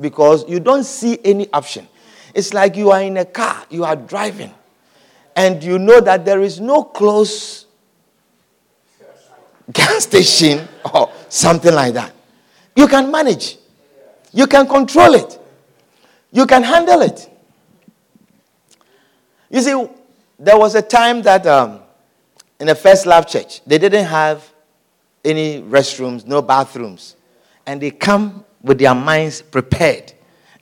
[0.00, 1.88] Because you don't see any option.
[2.34, 4.54] It's like you are in a car, you are driving,
[5.36, 7.66] and you know that there is no close
[9.72, 12.12] gas station or something like that.
[12.74, 13.58] You can manage,
[14.32, 15.38] you can control it,
[16.32, 17.28] you can handle it.
[19.50, 19.88] You see,
[20.38, 21.80] there was a time that um,
[22.58, 24.50] in the first love church, they didn't have
[25.24, 27.16] any restrooms, no bathrooms.
[27.66, 30.12] And they come with their minds prepared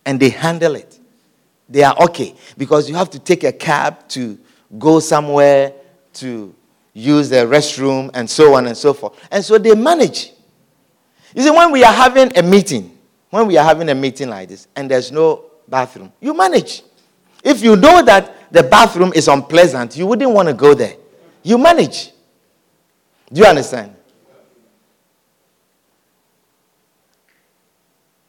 [0.05, 0.99] and they handle it.
[1.69, 4.39] They are okay because you have to take a cab to
[4.77, 5.73] go somewhere
[6.15, 6.55] to
[6.93, 9.19] use the restroom and so on and so forth.
[9.31, 10.33] And so they manage.
[11.35, 12.99] You see, when we are having a meeting,
[13.31, 16.83] when we are having a meeting like this and there's no bathroom, you manage.
[17.45, 20.97] If you know that the bathroom is unpleasant, you wouldn't want to go there.
[21.43, 22.12] You manage.
[23.33, 23.95] Do you understand?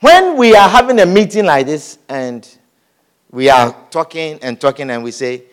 [0.01, 2.47] When we are having a meeting like this and
[3.31, 5.43] we are talking and talking and we say,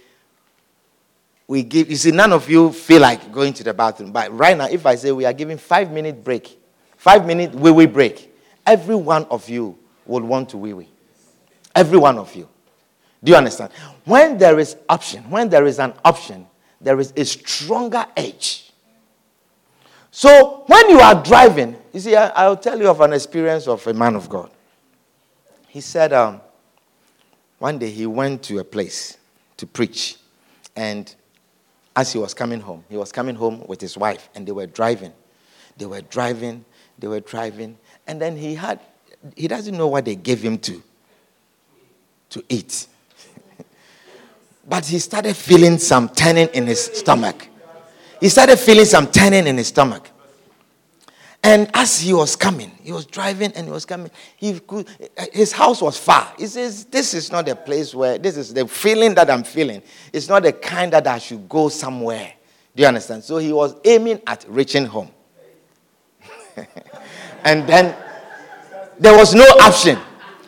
[1.49, 4.13] we give, you see, none of you feel like going to the bathroom.
[4.13, 6.59] But right now, if I say we are giving five minute break,
[6.97, 8.35] five minute wee wee break,
[8.65, 10.89] every one of you would want to wee wee.
[11.75, 12.49] Every one of you.
[13.23, 13.73] Do you understand?
[14.05, 16.47] When there is option, when there is an option,
[16.81, 18.73] there is a stronger edge.
[20.11, 23.87] So when you are driving, you see, I, will tell you of an experience of
[23.87, 24.51] a man of God.
[25.69, 26.41] He said um,
[27.59, 29.19] one day he went to a place
[29.59, 30.17] to preach,
[30.75, 31.15] and
[31.97, 34.67] as he was coming home, he was coming home with his wife, and they were
[34.67, 35.15] driving.
[35.79, 36.65] They were driving,
[36.99, 38.81] they were driving, and then he had,
[39.35, 40.83] he doesn't know what they gave him to,
[42.31, 42.87] to eat.
[44.69, 47.49] but he started feeling some turning in his stomach.
[48.21, 50.11] He started feeling some turning in his stomach.
[51.47, 54.11] And as he was coming, he was driving and he was coming.
[54.37, 54.89] He could,
[55.33, 56.35] his house was far.
[56.37, 59.81] He says, This is not a place where, this is the feeling that I'm feeling.
[60.13, 62.33] It's not the kind that I should go somewhere.
[62.75, 63.23] Do you understand?
[63.23, 65.09] So he was aiming at reaching home.
[67.45, 67.95] and then
[68.99, 70.01] there was no option.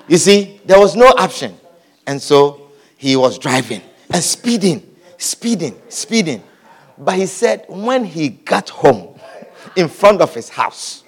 [0.09, 1.57] You see, there was no option.
[2.09, 6.43] And so he was driving and speeding, speeding, speeding.
[6.99, 9.18] But he said, when he got home,
[9.77, 11.03] in front of his house.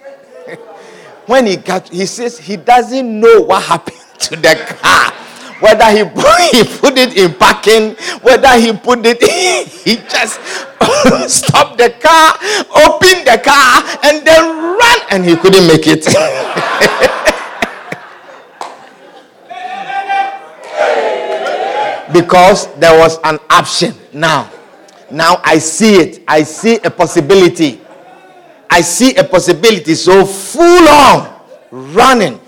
[1.25, 5.13] when he got, he says he doesn't know what happened to the car.
[5.61, 9.21] Whether he put, he put it in parking, whether he put it,
[9.85, 10.39] he just
[11.29, 12.33] stopped the car,
[12.87, 16.05] opened the car, and then ran, and he couldn't make it.
[22.13, 24.51] because there was an option now.
[25.09, 26.23] Now I see it.
[26.27, 27.80] I see a possibility.
[28.71, 29.93] I see a possibility.
[29.95, 31.41] So full on
[31.71, 32.39] running,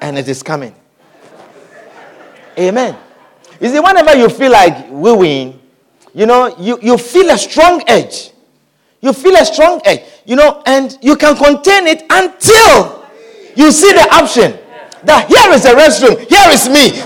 [0.00, 0.72] and it is coming.
[2.56, 2.96] Amen.
[3.60, 5.60] You see, whenever you feel like we win,
[6.14, 8.30] you know, you, you feel a strong edge.
[9.00, 13.04] You feel a strong edge, you know, and you can contain it until
[13.56, 14.56] you see the option
[15.02, 17.02] that here is a restroom, here is me.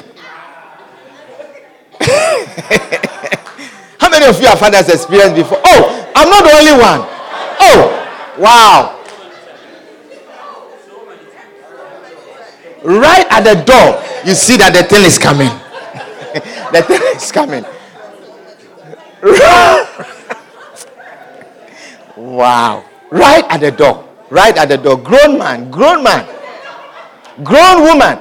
[3.99, 5.59] How many of you have had this experience before?
[5.65, 7.01] Oh, I'm not the only one.
[7.61, 8.06] Oh,
[8.39, 9.03] Wow.
[12.85, 15.49] Right at the door, you see that the thing is coming.
[16.73, 17.65] the thing is coming.
[22.17, 22.85] wow.
[23.11, 24.05] Right at the door.
[24.31, 24.99] Right at the door.
[24.99, 26.29] Grown man, grown man,
[27.43, 28.19] grown woman,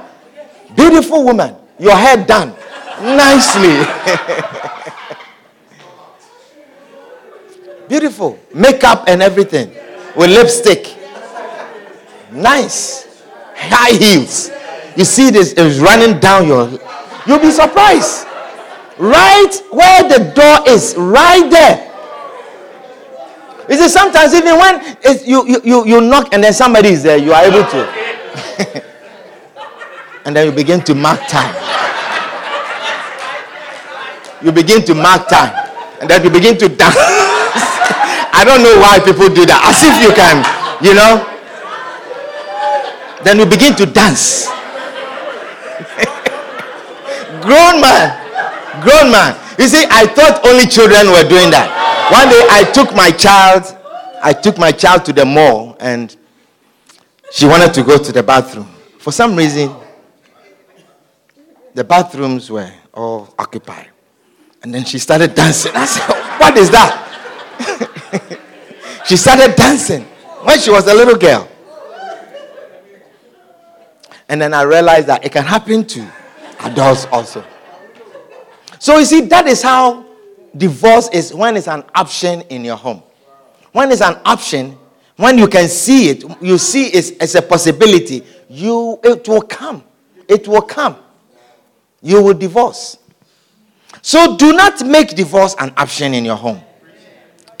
[0.74, 2.56] beautiful woman, your hair done
[3.02, 3.84] nicely.
[7.88, 8.36] Beautiful.
[8.52, 9.70] Makeup and everything
[10.16, 10.96] with lipstick.
[12.32, 13.22] Nice.
[13.54, 14.50] High heels.
[14.96, 16.70] You see this is running down your.
[17.26, 18.26] You'll be surprised.
[18.98, 21.82] Right where the door is, right there.
[23.68, 27.18] You see, sometimes even when you, you, you, you knock and then somebody is there,
[27.18, 28.82] you are able to.
[30.24, 31.54] and then you begin to mark time.
[34.42, 35.52] You begin to mark time.
[36.00, 36.96] And then you begin to dance.
[38.36, 39.64] I don't know why people do that.
[39.64, 40.44] As if you can,
[40.84, 41.24] you know.
[43.24, 44.44] Then we begin to dance.
[47.40, 48.12] grown man.
[48.84, 49.32] Grown man.
[49.58, 51.72] You see, I thought only children were doing that.
[52.12, 53.64] One day I took my child,
[54.22, 56.14] I took my child to the mall and
[57.32, 58.68] she wanted to go to the bathroom.
[58.98, 59.74] For some reason,
[61.74, 63.88] the bathrooms were all occupied.
[64.62, 65.72] And then she started dancing.
[65.74, 66.06] I said,
[66.38, 67.02] What is that?
[69.06, 70.02] she started dancing
[70.42, 71.48] when she was a little girl.
[74.28, 76.10] And then I realized that it can happen to
[76.60, 77.44] adults also.
[78.78, 80.04] So you see, that is how
[80.56, 83.02] divorce is when it's an option in your home.
[83.72, 84.76] When it's an option,
[85.16, 89.84] when you can see it, you see it as a possibility, you it will come.
[90.28, 90.96] It will come.
[92.02, 92.98] You will divorce.
[94.02, 96.60] So do not make divorce an option in your home.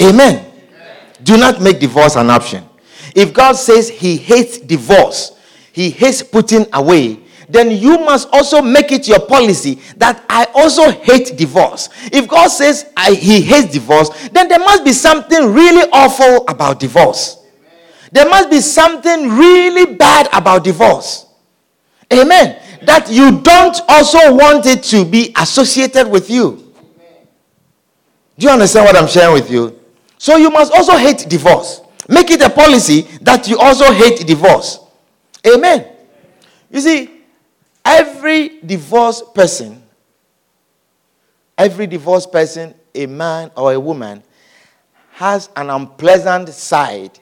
[0.02, 0.55] Amen.
[1.22, 2.64] Do not make divorce an option.
[3.14, 5.32] If God says He hates divorce,
[5.72, 10.90] He hates putting away, then you must also make it your policy that I also
[10.90, 11.88] hate divorce.
[12.12, 16.80] If God says I, He hates divorce, then there must be something really awful about
[16.80, 17.38] divorce.
[18.12, 21.26] There must be something really bad about divorce.
[22.12, 22.60] Amen.
[22.82, 26.72] That you don't also want it to be associated with you.
[28.38, 29.78] Do you understand what I'm sharing with you?
[30.18, 31.82] So you must also hate divorce.
[32.08, 34.78] Make it a policy that you also hate divorce.
[35.46, 35.86] Amen.
[36.70, 37.10] You see,
[37.84, 39.82] every divorced person,
[41.58, 44.22] every divorced person, a man or a woman,
[45.12, 47.18] has an unpleasant side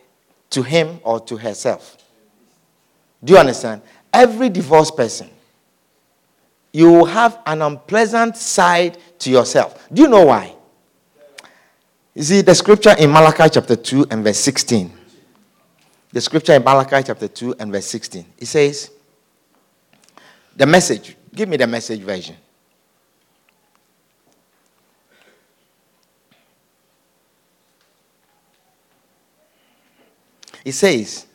[0.51, 1.97] to him or to herself.
[3.23, 3.83] Do you understand?
[4.13, 5.29] Every divorced person,
[6.73, 9.89] you will have an unpleasant side to yourself.
[9.93, 10.54] Do you know why?
[12.15, 14.93] You see, the scripture in Malachi chapter 2 and verse 16.
[16.13, 18.25] The scripture in Malachi chapter 2 and verse 16.
[18.39, 18.91] It says,
[20.57, 21.17] the message.
[21.35, 22.37] Give me the message version.
[30.65, 31.27] It says,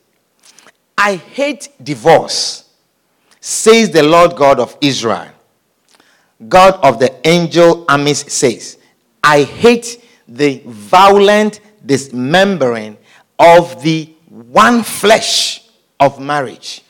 [0.97, 2.69] I hate divorce,
[3.39, 5.29] says the Lord God of Israel.
[6.47, 8.77] God of the angel armies says,
[9.21, 12.97] I hate the violent dismembering
[13.37, 15.63] of the one flesh
[15.99, 16.81] of marriage.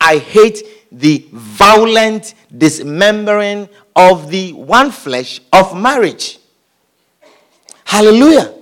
[0.00, 6.38] I hate the violent dismembering of the one flesh of marriage.
[7.84, 8.54] Hallelujah.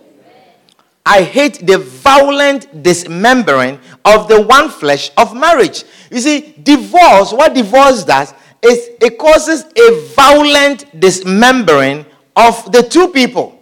[1.07, 5.85] I hate the violent dismembering of the one flesh of marriage.
[6.11, 12.05] You see, divorce, what divorce does is it causes a violent dismembering
[12.37, 13.60] of the two people.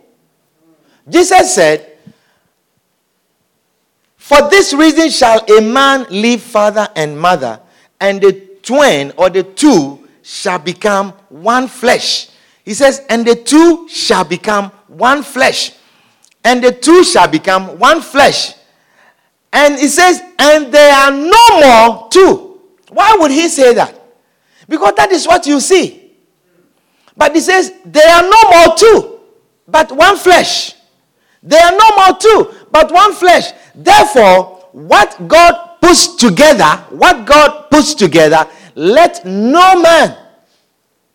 [1.09, 1.99] Jesus said,
[4.17, 7.61] For this reason shall a man leave father and mother,
[8.01, 8.33] and the
[8.63, 12.29] twain or the two shall become one flesh.
[12.65, 15.73] He says, And the two shall become one flesh
[16.45, 18.55] and the two shall become one flesh.
[19.53, 22.61] And he says, and they are no more two.
[22.91, 24.01] Why would he say that?
[24.69, 26.13] Because that is what you see.
[27.17, 29.21] But he says, they are no more two,
[29.67, 30.75] but one flesh.
[31.43, 33.53] They are no more two, but one flesh.
[33.75, 40.17] Therefore, what God puts together, what God puts together, let no man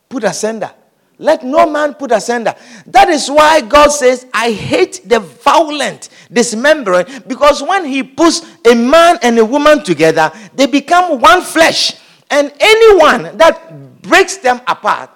[0.09, 0.71] put asunder.
[1.19, 2.55] Let no man put asunder.
[2.87, 8.73] That is why God says, I hate the violent dismembering, because when He puts a
[8.75, 11.95] man and a woman together, they become one flesh.
[12.29, 15.11] And anyone that breaks them apart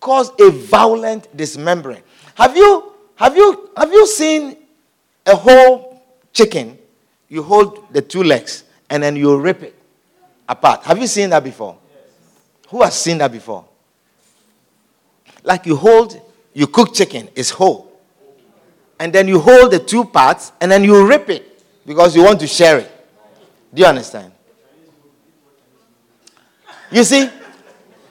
[0.00, 2.02] cause a violent dismembering.
[2.36, 4.56] Have you have you have you seen
[5.26, 6.02] a whole
[6.32, 6.78] chicken?
[7.28, 9.74] You hold the two legs and then you rip it
[10.48, 10.84] apart.
[10.84, 11.76] Have you seen that before?
[11.92, 12.68] Yes.
[12.68, 13.64] Who has seen that before?
[15.46, 16.20] like you hold,
[16.52, 17.90] you cook chicken, it's whole.
[18.98, 22.40] And then you hold the two parts and then you rip it because you want
[22.40, 22.90] to share it.
[23.72, 24.32] Do you understand?
[26.90, 27.30] You see,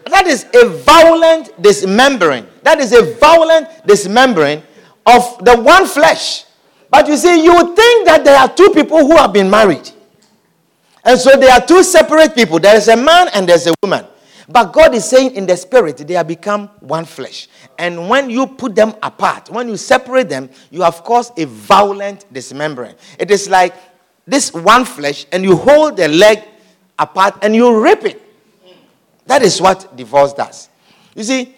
[0.06, 2.48] that is a violent dismembering.
[2.64, 4.64] That is a violent dismembering
[5.06, 6.46] of the one flesh.
[6.90, 9.92] But you see, you would think that there are two people who have been married.
[11.04, 12.60] And so there are two separate people.
[12.60, 14.06] There is a man and there's a woman.
[14.48, 17.48] But God is saying in the spirit, they have become one flesh.
[17.78, 22.32] And when you put them apart, when you separate them, you have caused a violent
[22.32, 22.96] dismembering.
[23.18, 23.74] It is like
[24.28, 26.44] this one flesh, and you hold the leg
[26.98, 28.22] apart and you rip it.
[29.28, 30.70] That is what divorce does.
[31.16, 31.56] You see,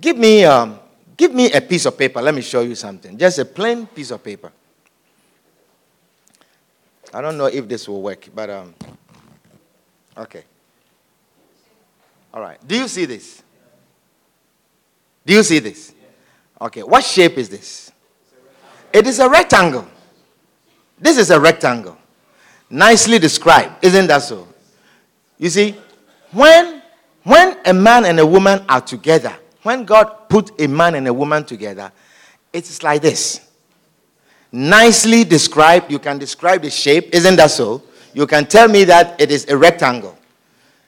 [0.00, 0.78] give me, um,
[1.16, 2.20] give me a piece of paper.
[2.20, 3.16] Let me show you something.
[3.18, 4.52] Just a plain piece of paper.
[7.12, 8.74] I don't know if this will work, but um,
[10.16, 10.44] okay.
[12.32, 12.58] All right.
[12.66, 13.42] Do you see this?
[15.24, 15.94] Do you see this?
[16.60, 16.82] Okay.
[16.82, 17.92] What shape is this?
[18.92, 19.86] It is a rectangle.
[20.98, 21.96] This is a rectangle.
[22.68, 23.84] Nicely described.
[23.84, 24.48] Isn't that so?
[25.38, 25.76] You see,
[26.32, 26.82] when
[27.22, 31.12] when a man and a woman are together, when God put a man and a
[31.12, 31.90] woman together,
[32.52, 33.40] it is like this.
[34.52, 35.90] Nicely described.
[35.90, 37.12] You can describe the shape.
[37.12, 37.82] Isn't that so?
[38.12, 40.16] You can tell me that it is a rectangle.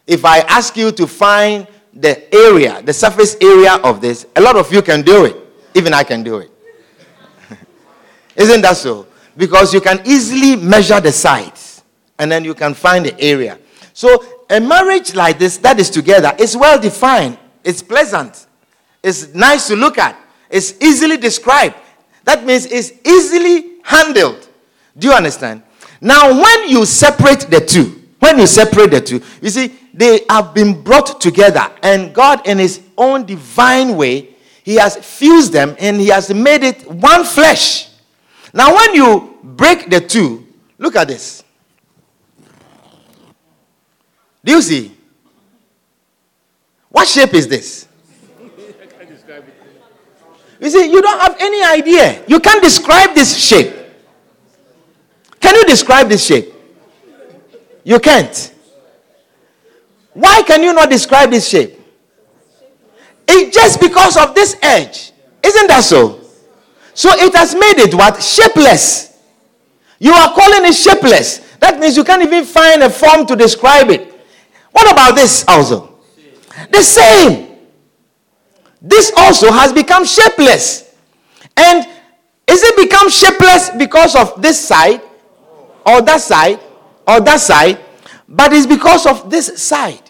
[0.06, 4.56] If I ask you to find the area, the surface area of this, a lot
[4.56, 5.36] of you can do it.
[5.74, 6.50] Even I can do it.
[8.36, 9.06] Isn't that so?
[9.36, 11.82] Because you can easily measure the sides
[12.18, 13.58] and then you can find the area.
[13.92, 18.45] So, a marriage like this that is together is well defined, it's pleasant,
[19.06, 20.18] it's nice to look at,
[20.50, 21.76] it's easily described.
[22.24, 24.48] That means it's easily handled.
[24.98, 25.62] Do you understand?
[26.00, 30.52] Now, when you separate the two, when you separate the two, you see, they have
[30.52, 34.34] been brought together, and God, in His own divine way,
[34.64, 37.88] He has fused them and He has made it one flesh.
[38.52, 40.46] Now, when you break the two,
[40.78, 41.44] look at this.
[44.44, 44.92] Do you see?
[46.88, 47.85] What shape is this?
[50.60, 52.24] You see, you don't have any idea.
[52.26, 53.74] You can't describe this shape.
[55.40, 56.52] Can you describe this shape?
[57.84, 58.54] You can't.
[60.14, 61.78] Why can you not describe this shape?
[63.28, 65.12] It's just because of this edge.
[65.42, 66.20] Isn't that so?
[66.94, 68.22] So it has made it what?
[68.22, 69.18] Shapeless.
[69.98, 71.38] You are calling it shapeless.
[71.60, 74.12] That means you can't even find a form to describe it.
[74.72, 75.98] What about this also?
[76.70, 77.45] The same.
[78.86, 80.94] This also has become shapeless.
[81.56, 81.84] And
[82.46, 85.02] is it become shapeless because of this side
[85.84, 86.60] or that side
[87.06, 87.80] or that side?
[88.28, 90.02] But it's because of this side.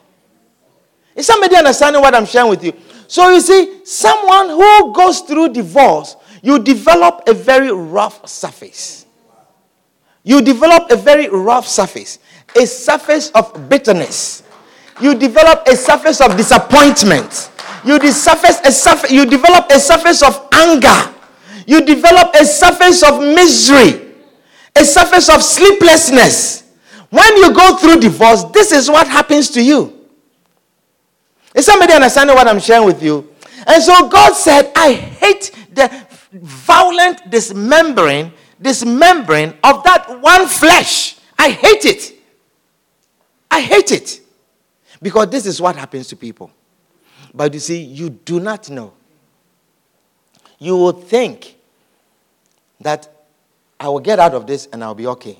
[1.15, 2.75] Is somebody understanding what I'm sharing with you?
[3.09, 9.07] So you see, someone who goes through divorce, you develop a very rough surface.
[10.23, 12.19] You develop a very rough surface,
[12.55, 14.43] a surface of bitterness.
[15.01, 17.51] You develop a surface of disappointment.
[17.85, 21.15] You, surface you develop a surface of anger.
[21.67, 24.15] You develop a surface of misery,
[24.75, 26.65] a surface of sleeplessness.
[27.11, 30.07] When you go through divorce, this is what happens to you.
[31.55, 33.33] Is somebody understanding what I'm sharing with you?
[33.67, 35.91] And so God said, I hate the
[36.33, 41.17] violent dismembering, dismembering of that one flesh.
[41.39, 42.13] I hate it.
[43.51, 44.21] I hate it.
[45.01, 46.51] Because this is what happens to people.
[47.37, 48.95] But you see, you do not know.
[50.59, 51.57] You will think
[52.81, 53.13] that
[53.79, 55.39] I will get out of this and I'll be okay.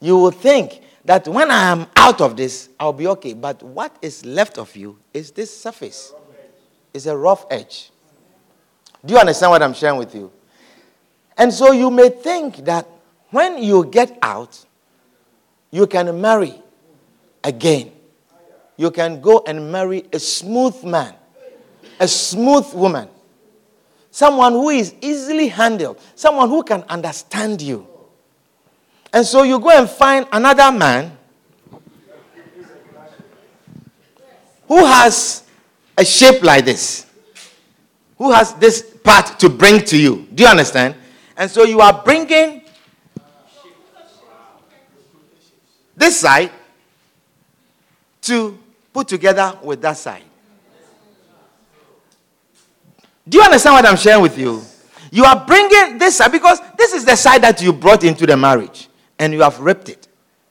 [0.00, 3.34] You will think that when I am out of this, I'll be okay.
[3.34, 6.14] But what is left of you is this surface.
[6.94, 7.90] It's a rough edge.
[9.04, 10.32] Do you understand what I'm sharing with you?
[11.36, 12.88] And so you may think that
[13.30, 14.64] when you get out,
[15.70, 16.54] you can marry
[17.44, 17.92] again.
[18.80, 21.12] You can go and marry a smooth man,
[22.00, 23.10] a smooth woman,
[24.10, 27.86] someone who is easily handled, someone who can understand you.
[29.12, 31.14] And so you go and find another man
[34.66, 35.44] who has
[35.94, 37.04] a shape like this,
[38.16, 40.26] who has this part to bring to you.
[40.34, 40.94] Do you understand?
[41.36, 42.62] And so you are bringing
[45.94, 46.50] this side
[48.22, 48.58] to
[48.92, 50.24] put together with that side.
[53.28, 54.62] Do you understand what I'm sharing with you?
[55.10, 58.36] You are bringing this side because this is the side that you brought into the
[58.36, 58.88] marriage
[59.18, 60.08] and you have ripped it.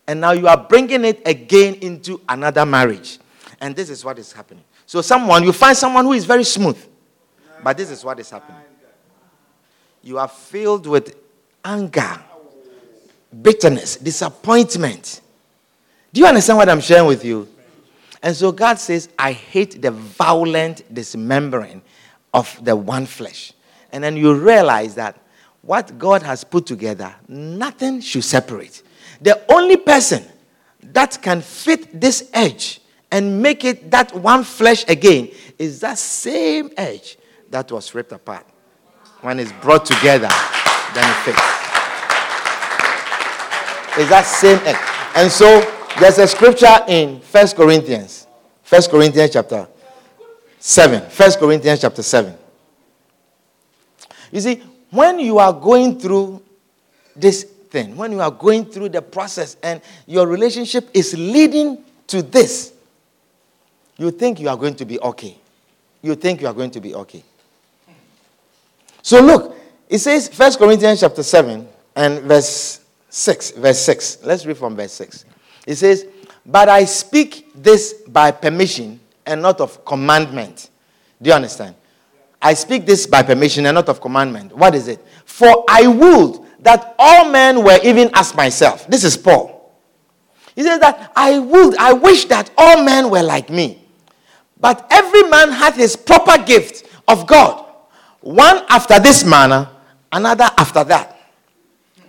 [0.08, 3.20] And now you are bringing it again into another marriage.
[3.62, 4.64] And this is what is happening.
[4.86, 6.84] So, someone, you find someone who is very smooth.
[7.64, 8.62] But this is what is happening.
[10.02, 11.16] You are filled with
[11.64, 12.20] anger,
[13.42, 15.22] bitterness, disappointment.
[16.12, 17.48] Do you understand what I'm sharing with you?
[18.22, 21.82] And so God says, I hate the violent dismembering
[22.34, 23.54] of the one flesh.
[23.92, 25.18] And then you realize that
[25.62, 28.84] what God has put together, nothing should separate.
[29.22, 30.24] The only person
[30.82, 36.72] that can fit this edge and make it that one flesh again is that same
[36.78, 37.18] edge
[37.50, 38.46] that was ripped apart.
[39.22, 40.30] When it's brought together,
[40.94, 41.42] then it fits.
[43.98, 44.78] It's that same edge.
[45.16, 48.28] And so there's a scripture in First Corinthians,
[48.64, 49.68] First Corinthians chapter
[50.60, 51.10] 7.
[51.10, 52.34] First Corinthians chapter 7.
[54.32, 56.42] You see, when you are going through
[57.16, 62.22] this thing, when you are going through the process and your relationship is leading to
[62.22, 62.74] this,
[63.98, 65.38] you think you are going to be okay.
[66.02, 67.24] You think you are going to be okay.
[69.02, 69.56] So look,
[69.90, 74.20] it says 1 Corinthians chapter 7 and verse 6, verse 6.
[74.24, 75.26] Let's read from verse 6.
[75.66, 76.06] It says,
[76.46, 80.70] But I speak this by permission and not of commandment.
[81.22, 81.76] Do you understand?
[82.42, 84.56] I speak this by permission and not of commandment.
[84.56, 85.06] What is it?
[85.26, 88.88] For I would that all men were even as myself.
[88.88, 89.74] This is Paul.
[90.56, 93.82] He says that I would, I wish that all men were like me.
[94.60, 97.66] But every man hath his proper gift of God.
[98.22, 99.70] One after this manner,
[100.12, 101.19] another after that.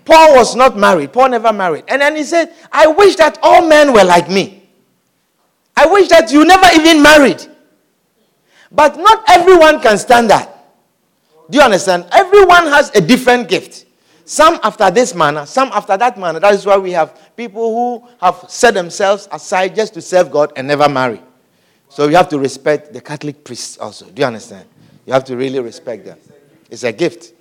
[0.04, 1.12] Paul was not married.
[1.12, 1.84] Paul never married.
[1.88, 4.68] And then he said, I wish that all men were like me.
[5.76, 7.46] I wish that you never even married.
[8.72, 10.56] But not everyone can stand that.
[11.48, 12.06] Do you understand?
[12.12, 13.86] Everyone has a different gift.
[14.24, 16.38] Some after this manner, some after that manner.
[16.38, 20.52] That is why we have people who have set themselves aside just to serve God
[20.54, 21.20] and never marry.
[21.88, 24.06] So you have to respect the Catholic priests also.
[24.06, 24.66] Do you understand?
[25.04, 26.18] You have to really respect them.
[26.70, 27.32] It's a gift.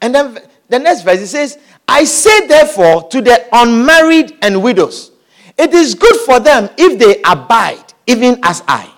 [0.00, 0.38] And then
[0.70, 1.58] the next verse it says,
[1.92, 5.10] I say therefore to the unmarried and widows,
[5.58, 8.88] it is good for them if they abide, even as I,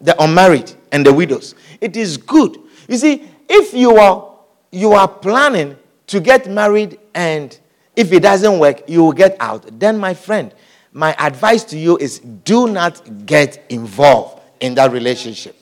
[0.00, 1.54] the unmarried and the widows.
[1.80, 2.58] It is good.
[2.88, 4.34] You see, if you are
[4.72, 5.76] you are planning
[6.08, 7.56] to get married and
[7.94, 10.52] if it doesn't work, you will get out, then my friend,
[10.92, 15.56] my advice to you is do not get involved in that relationship.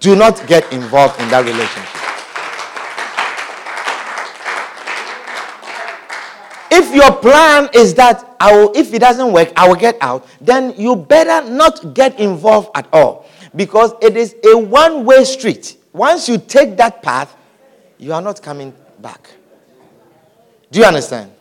[0.00, 2.15] Do not get involved in that relationship.
[6.70, 10.26] If your plan is that I will, if it doesn't work, I will get out,
[10.40, 15.76] then you better not get involved at all because it is a one way street.
[15.92, 17.34] Once you take that path,
[17.98, 19.30] you are not coming back.
[20.70, 21.32] Do you understand?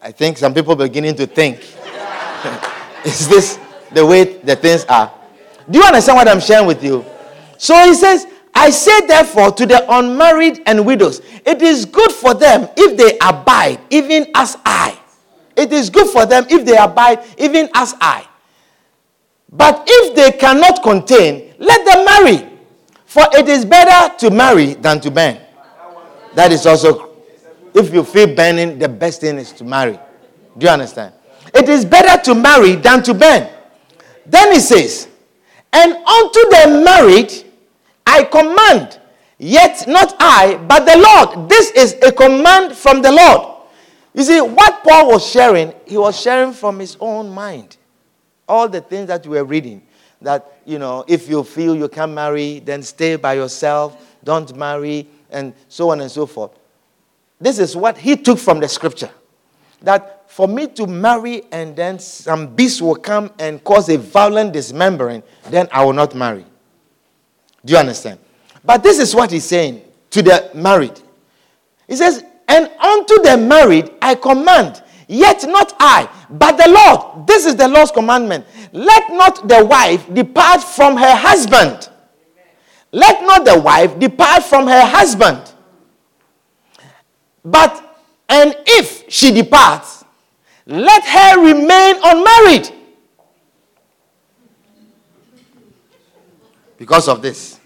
[0.00, 1.58] I think some people beginning to think,
[3.04, 3.58] is this
[3.92, 5.12] the way the things are?
[5.68, 7.04] Do you understand what I'm sharing with you?
[7.58, 8.26] So he says,
[8.60, 13.16] I say therefore to the unmarried and widows, it is good for them if they
[13.26, 14.98] abide, even as I.
[15.56, 18.28] It is good for them if they abide, even as I.
[19.50, 22.50] But if they cannot contain, let them marry.
[23.06, 25.38] For it is better to marry than to burn.
[26.34, 27.16] That is also,
[27.74, 29.98] if you feel burning, the best thing is to marry.
[30.58, 31.14] Do you understand?
[31.54, 33.48] It is better to marry than to burn.
[34.26, 35.08] Then he says,
[35.72, 37.49] And unto the married
[38.10, 38.98] I command,
[39.38, 41.48] yet not I, but the Lord.
[41.48, 43.58] This is a command from the Lord.
[44.12, 47.76] You see, what Paul was sharing, he was sharing from his own mind.
[48.48, 49.82] All the things that we were reading,
[50.20, 55.06] that, you know, if you feel you can't marry, then stay by yourself, don't marry,
[55.30, 56.50] and so on and so forth.
[57.40, 59.10] This is what he took from the scripture.
[59.82, 64.52] That for me to marry and then some beast will come and cause a violent
[64.52, 66.44] dismembering, then I will not marry.
[67.64, 68.18] Do you understand?
[68.64, 71.00] But this is what he's saying to the married.
[71.88, 77.26] He says, And unto the married I command, yet not I, but the Lord.
[77.26, 78.46] This is the Lord's commandment.
[78.72, 81.88] Let not the wife depart from her husband.
[82.92, 85.52] Let not the wife depart from her husband.
[87.44, 87.98] But,
[88.28, 90.04] and if she departs,
[90.66, 92.70] let her remain unmarried.
[96.80, 97.60] Because of this.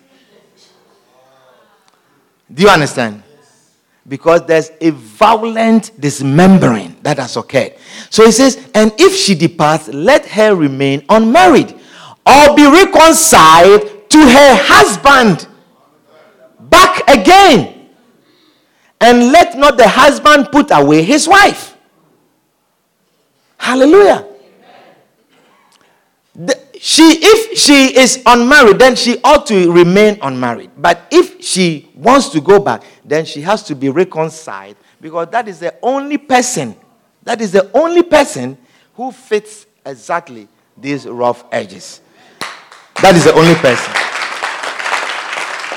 [2.53, 3.23] Do you understand?
[4.09, 7.75] Because there's a violent dismembering that has occurred.
[8.11, 11.79] So he says, and if she departs, let her remain unmarried
[12.27, 15.47] or be reconciled to her husband
[16.59, 17.89] back again.
[19.01, 21.77] And let not the husband put away his wife.
[23.59, 24.27] Hallelujah.
[26.35, 30.71] The, she, if she is unmarried, then she ought to remain unmarried.
[30.77, 35.49] But if she wants to go back, then she has to be reconciled because that
[35.49, 36.77] is the only person,
[37.23, 38.59] that is the only person
[38.97, 42.03] who fits exactly these rough edges.
[43.01, 43.95] That is the only person.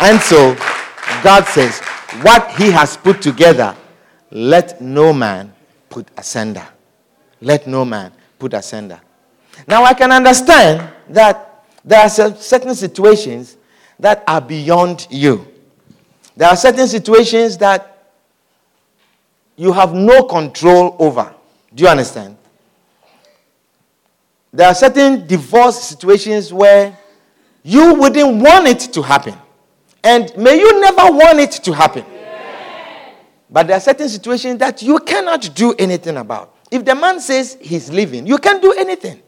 [0.02, 0.56] And so
[1.24, 1.80] God says,
[2.22, 3.78] What he has put together,
[4.30, 5.54] let no man
[5.88, 6.68] put asunder.
[7.40, 9.00] Let no man put asunder.
[9.70, 13.58] Now I can understand that there are certain situations
[14.00, 15.48] that are beyond you.
[16.36, 18.14] There are certain situations that
[19.56, 21.34] you have no control over.
[21.74, 22.38] Do you understand?
[24.54, 26.98] There are certain divorce situations where
[27.64, 29.36] you wouldn't want it to happen.
[30.04, 32.06] And may you never want it to happen.
[33.50, 36.56] But there are certain situations that you cannot do anything about.
[36.70, 39.22] If the man says he's leaving, you can't do anything.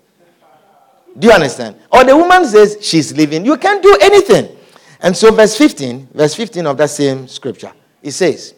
[1.20, 1.76] Do you understand?
[1.91, 4.55] Or the woman says she's leaving, you can't do anything.
[5.01, 8.53] And so, verse 15, verse 15 of that same scripture, it says,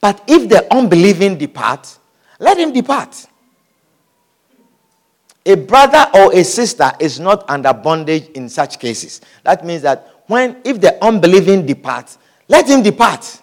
[0.00, 1.98] But if the unbelieving depart,
[2.38, 3.26] let him depart.
[5.44, 9.20] A brother or a sister is not under bondage in such cases.
[9.42, 13.40] That means that when if the unbelieving departs, let him depart.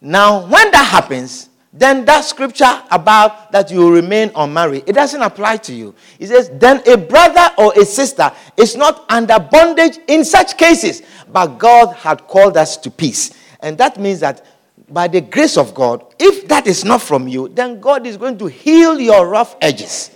[0.00, 5.56] Now, when that happens, then that scripture about that you remain unmarried, it doesn't apply
[5.58, 5.94] to you.
[6.18, 11.02] It says, then a brother or a sister is not under bondage in such cases,
[11.32, 13.30] but God had called us to peace.
[13.60, 14.44] And that means that
[14.88, 18.36] by the grace of God, if that is not from you, then God is going
[18.38, 20.10] to heal your rough edges.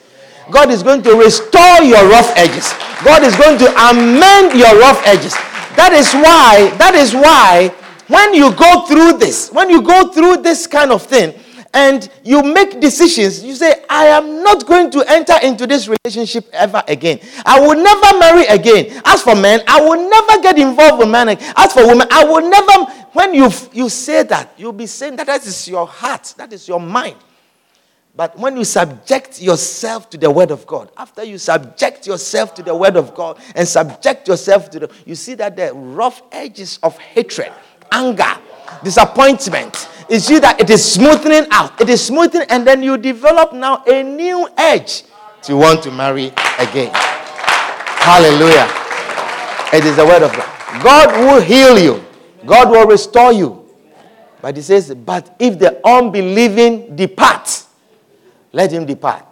[0.51, 2.75] God is going to restore your rough edges.
[3.05, 5.35] God is going to amend your rough edges.
[5.77, 7.73] That is why, that is why
[8.09, 11.33] when you go through this, when you go through this kind of thing,
[11.75, 16.49] and you make decisions, you say, I am not going to enter into this relationship
[16.53, 17.19] ever again.
[17.45, 19.03] I will never marry again.
[19.05, 21.31] As for men, I will never get involved with men.
[21.31, 22.93] As for women, I will never.
[23.13, 26.69] When you, you say that, you'll be saying that that is your heart, that is
[26.69, 27.17] your mind.
[28.17, 32.63] But when you subject yourself to the word of God, after you subject yourself to
[32.63, 36.79] the word of God and subject yourself to the, you see that the rough edges
[36.85, 37.53] of hatred,
[37.91, 38.39] anger,
[38.83, 41.81] disappointment, is you that it is smoothing out.
[41.81, 45.05] It is smoothing, and then you develop now a new edge
[45.43, 46.27] to want to marry
[46.59, 46.91] again.
[46.95, 48.69] Hallelujah.
[49.73, 50.83] It is the word of God.
[50.83, 52.05] God will heal you,
[52.45, 53.65] God will restore you.
[54.41, 57.65] But he says, But if the unbelieving depart,
[58.53, 59.25] let him depart.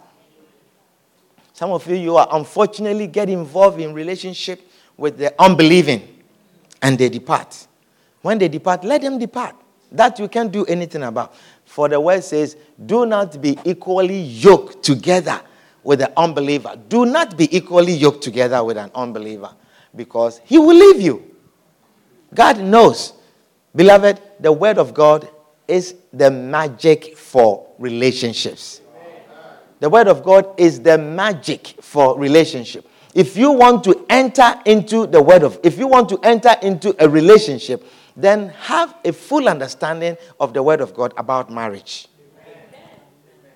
[1.53, 4.67] Some of you, you are unfortunately get involved in relationship
[4.97, 6.23] with the unbelieving
[6.81, 7.67] and they depart.
[8.23, 9.57] When they depart, let them depart.
[9.91, 11.35] That you can't do anything about.
[11.67, 12.57] For the word says,
[12.87, 15.41] Do not be equally yoked together
[15.83, 16.77] with an unbeliever.
[16.89, 19.51] Do not be equally yoked together with an unbeliever
[19.95, 21.23] because he will leave you.
[22.35, 23.13] God knows.
[23.75, 25.29] Beloved, the word of God
[25.69, 28.81] is the magic for relationships.
[29.81, 32.87] The word of God is the magic for relationship.
[33.15, 36.95] If you want to enter into the word of if you want to enter into
[37.03, 37.85] a relationship,
[38.17, 42.09] then have a full understanding of the word of God about marriage.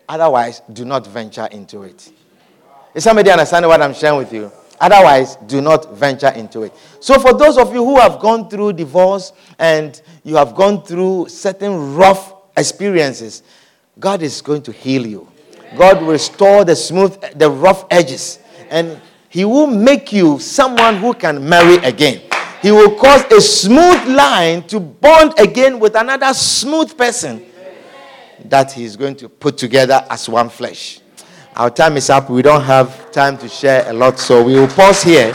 [0.09, 2.13] Otherwise, do not venture into it.
[2.95, 4.51] Is somebody understanding what I'm sharing with you?
[4.81, 6.73] Otherwise, do not venture into it.
[7.01, 11.29] So, for those of you who have gone through divorce and you have gone through
[11.29, 13.43] certain rough experiences,
[13.99, 15.29] God is going to heal you.
[15.77, 18.39] God will restore the smooth, the rough edges,
[18.71, 22.21] and He will make you someone who can marry again.
[22.67, 27.47] He will cause a smooth line to bond again with another smooth person
[28.47, 30.99] that He's going to put together as one flesh.
[31.55, 32.29] Our time is up.
[32.29, 35.33] We don't have time to share a lot, so we will pause here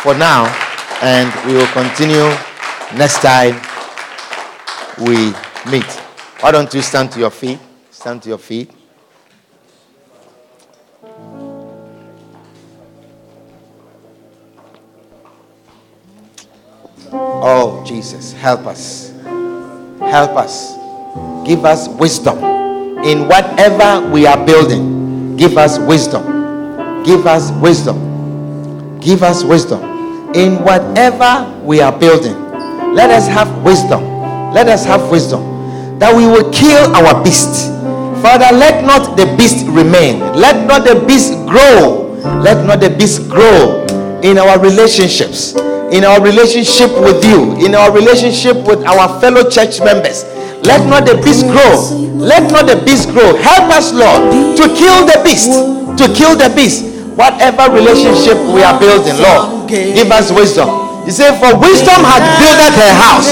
[0.00, 0.46] for now
[1.02, 2.24] and we will continue
[2.96, 3.52] next time
[5.04, 5.34] we
[5.70, 5.84] meet.
[6.40, 7.58] Why don't you stand to your feet?
[7.90, 8.70] Stand to your feet.
[17.14, 19.12] Oh, Jesus, help us.
[20.00, 20.74] Help us.
[21.46, 22.38] Give us wisdom
[23.04, 25.36] in whatever we are building.
[25.36, 27.02] Give us wisdom.
[27.04, 28.98] Give us wisdom.
[29.00, 29.82] Give us wisdom
[30.34, 32.34] in whatever we are building.
[32.94, 34.02] Let us have wisdom.
[34.54, 37.68] Let us have wisdom that we will kill our beast.
[38.22, 40.20] Father, let not the beast remain.
[40.34, 42.08] Let not the beast grow.
[42.40, 43.84] Let not the beast grow
[44.22, 45.54] in our relationships
[45.92, 50.24] in our relationship with you, in our relationship with our fellow church members.
[50.64, 52.00] Let not the beast grow.
[52.16, 53.36] Let not the beast grow.
[53.36, 55.52] Help us, Lord, to kill the beast.
[56.00, 56.88] To kill the beast.
[57.12, 61.04] Whatever relationship we are building, Lord, give us wisdom.
[61.04, 63.28] He said, For wisdom had builded her house,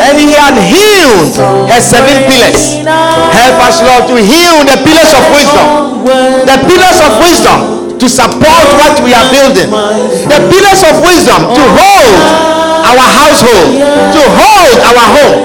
[0.00, 1.36] and he had healed
[1.68, 2.78] her seven pillars.
[3.36, 5.66] Help us, Lord, to heal the pillars of wisdom.
[6.48, 9.68] The pillars of wisdom to support what we are building.
[10.30, 12.14] The pillars of wisdom to hold
[12.88, 13.68] our household,
[14.14, 15.36] to hold our home,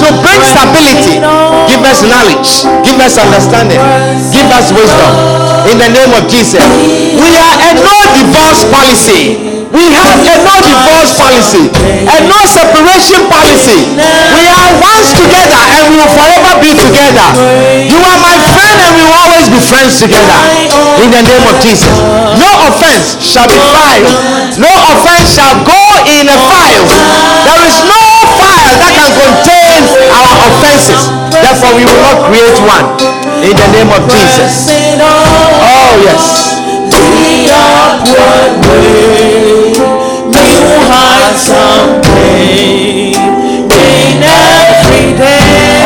[0.00, 1.18] to bring stability.
[1.68, 3.80] Give us knowledge, give us understanding,
[4.30, 5.10] give us wisdom.
[5.70, 6.62] In the name of Jesus.
[7.16, 9.51] We are a no divorce policy.
[9.72, 11.64] We have a no divorce policy,
[12.04, 13.88] a no separation policy.
[14.36, 17.26] We are once together and we will forever be together.
[17.88, 20.38] You are my friend and we will always be friends together.
[21.00, 21.88] In the name of Jesus.
[22.36, 24.12] No offense shall be filed.
[24.60, 26.86] No offense shall go in a file.
[27.48, 28.02] There is no
[28.38, 29.80] file that can contain
[30.12, 31.00] our offenses.
[31.32, 32.86] Therefore, we will not create one.
[33.40, 34.68] In the name of Jesus.
[35.00, 36.61] Oh, yes.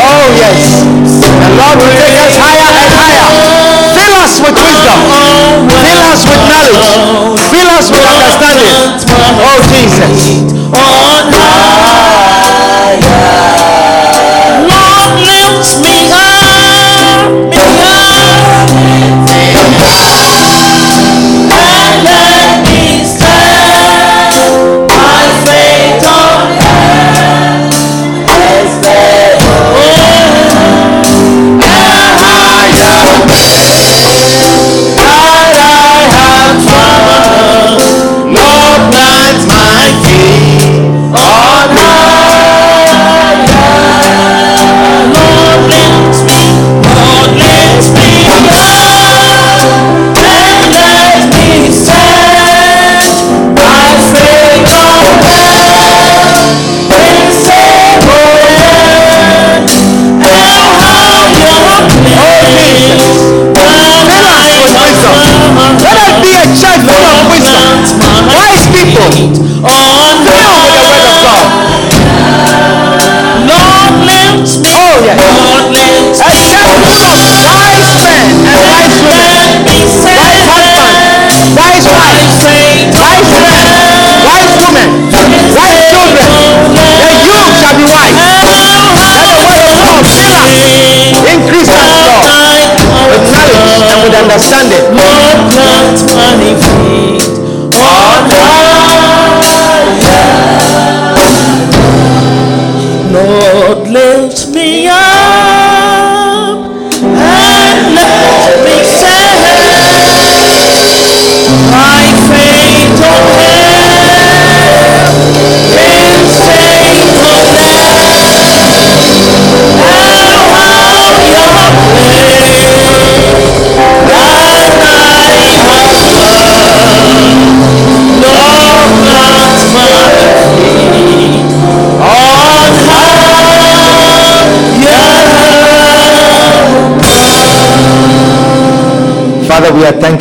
[0.08, 0.84] Oh yes.
[0.84, 3.24] The Lord will take us higher and higher.
[3.96, 5.00] Fill us with wisdom.
[5.80, 6.92] Fill us with knowledge.
[7.48, 9.00] Fill us with understanding.
[9.40, 10.44] Oh Jesus.
[10.76, 12.25] On higher.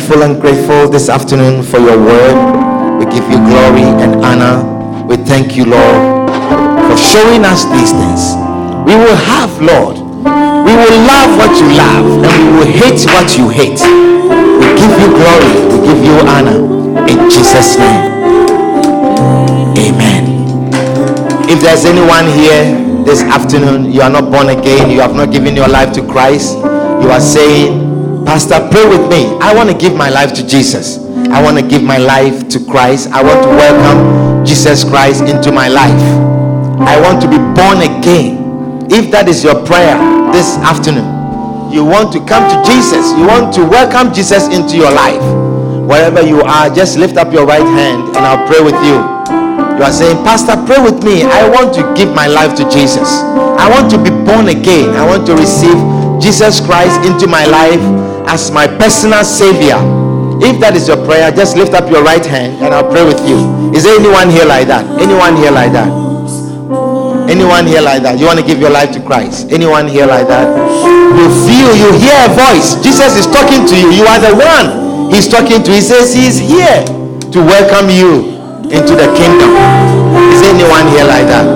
[0.06, 2.98] Thankful and grateful this afternoon for your word.
[3.00, 4.62] We give you glory and honor.
[5.04, 6.30] We thank you, Lord,
[6.86, 8.38] for showing us these things.
[8.86, 13.36] We will have, Lord, we will love what you love and we will hate what
[13.36, 13.82] you hate.
[13.82, 16.62] We give you glory, we give you honor.
[17.10, 18.06] In Jesus' name.
[19.74, 20.70] Amen.
[21.50, 25.56] If there's anyone here this afternoon, you are not born again, you have not given
[25.56, 26.54] your life to Christ,
[27.02, 27.85] you are saying,
[28.26, 29.38] Pastor, pray with me.
[29.40, 30.98] I want to give my life to Jesus.
[31.30, 33.08] I want to give my life to Christ.
[33.12, 36.02] I want to welcome Jesus Christ into my life.
[36.82, 38.90] I want to be born again.
[38.90, 39.94] If that is your prayer
[40.34, 41.06] this afternoon,
[41.70, 45.22] you want to come to Jesus, you want to welcome Jesus into your life.
[45.86, 48.98] Wherever you are, just lift up your right hand and I'll pray with you.
[49.78, 51.22] You are saying, Pastor, pray with me.
[51.22, 53.22] I want to give my life to Jesus.
[53.54, 54.98] I want to be born again.
[54.98, 55.78] I want to receive
[56.20, 57.78] Jesus Christ into my life
[58.26, 59.78] as my personal savior.
[60.42, 63.22] If that is your prayer, just lift up your right hand and I'll pray with
[63.24, 63.72] you.
[63.72, 64.84] Is there anyone here like that?
[65.00, 65.88] Anyone here like that?
[67.30, 68.18] Anyone here like that?
[68.20, 69.50] You want to give your life to Christ?
[69.50, 70.46] Anyone here like that?
[71.16, 72.76] You feel, you hear a voice.
[72.84, 73.88] Jesus is talking to you.
[73.90, 75.70] You are the one he's talking to.
[75.72, 76.84] He says he's here
[77.32, 78.36] to welcome you
[78.68, 79.50] into the kingdom.
[80.34, 81.46] Is anyone here like that?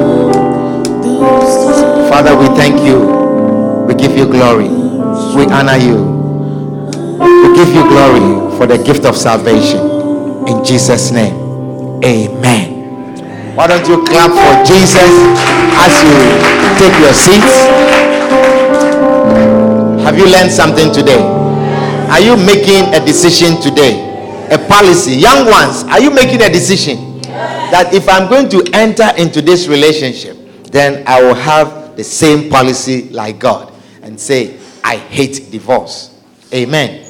[2.08, 3.04] Father, we thank you.
[3.86, 4.68] We give you glory.
[5.36, 6.19] We honor you.
[7.20, 9.78] We give you glory for the gift of salvation.
[10.48, 11.34] In Jesus' name.
[12.02, 13.54] Amen.
[13.54, 15.12] Why don't you clap for Jesus
[15.76, 16.16] as you
[16.80, 17.68] take your seats?
[20.02, 21.20] Have you learned something today?
[22.08, 24.06] Are you making a decision today?
[24.50, 25.12] A policy.
[25.12, 29.68] Young ones, are you making a decision that if I'm going to enter into this
[29.68, 30.36] relationship,
[30.72, 36.16] then I will have the same policy like God and say, I hate divorce.
[36.52, 37.09] Amen.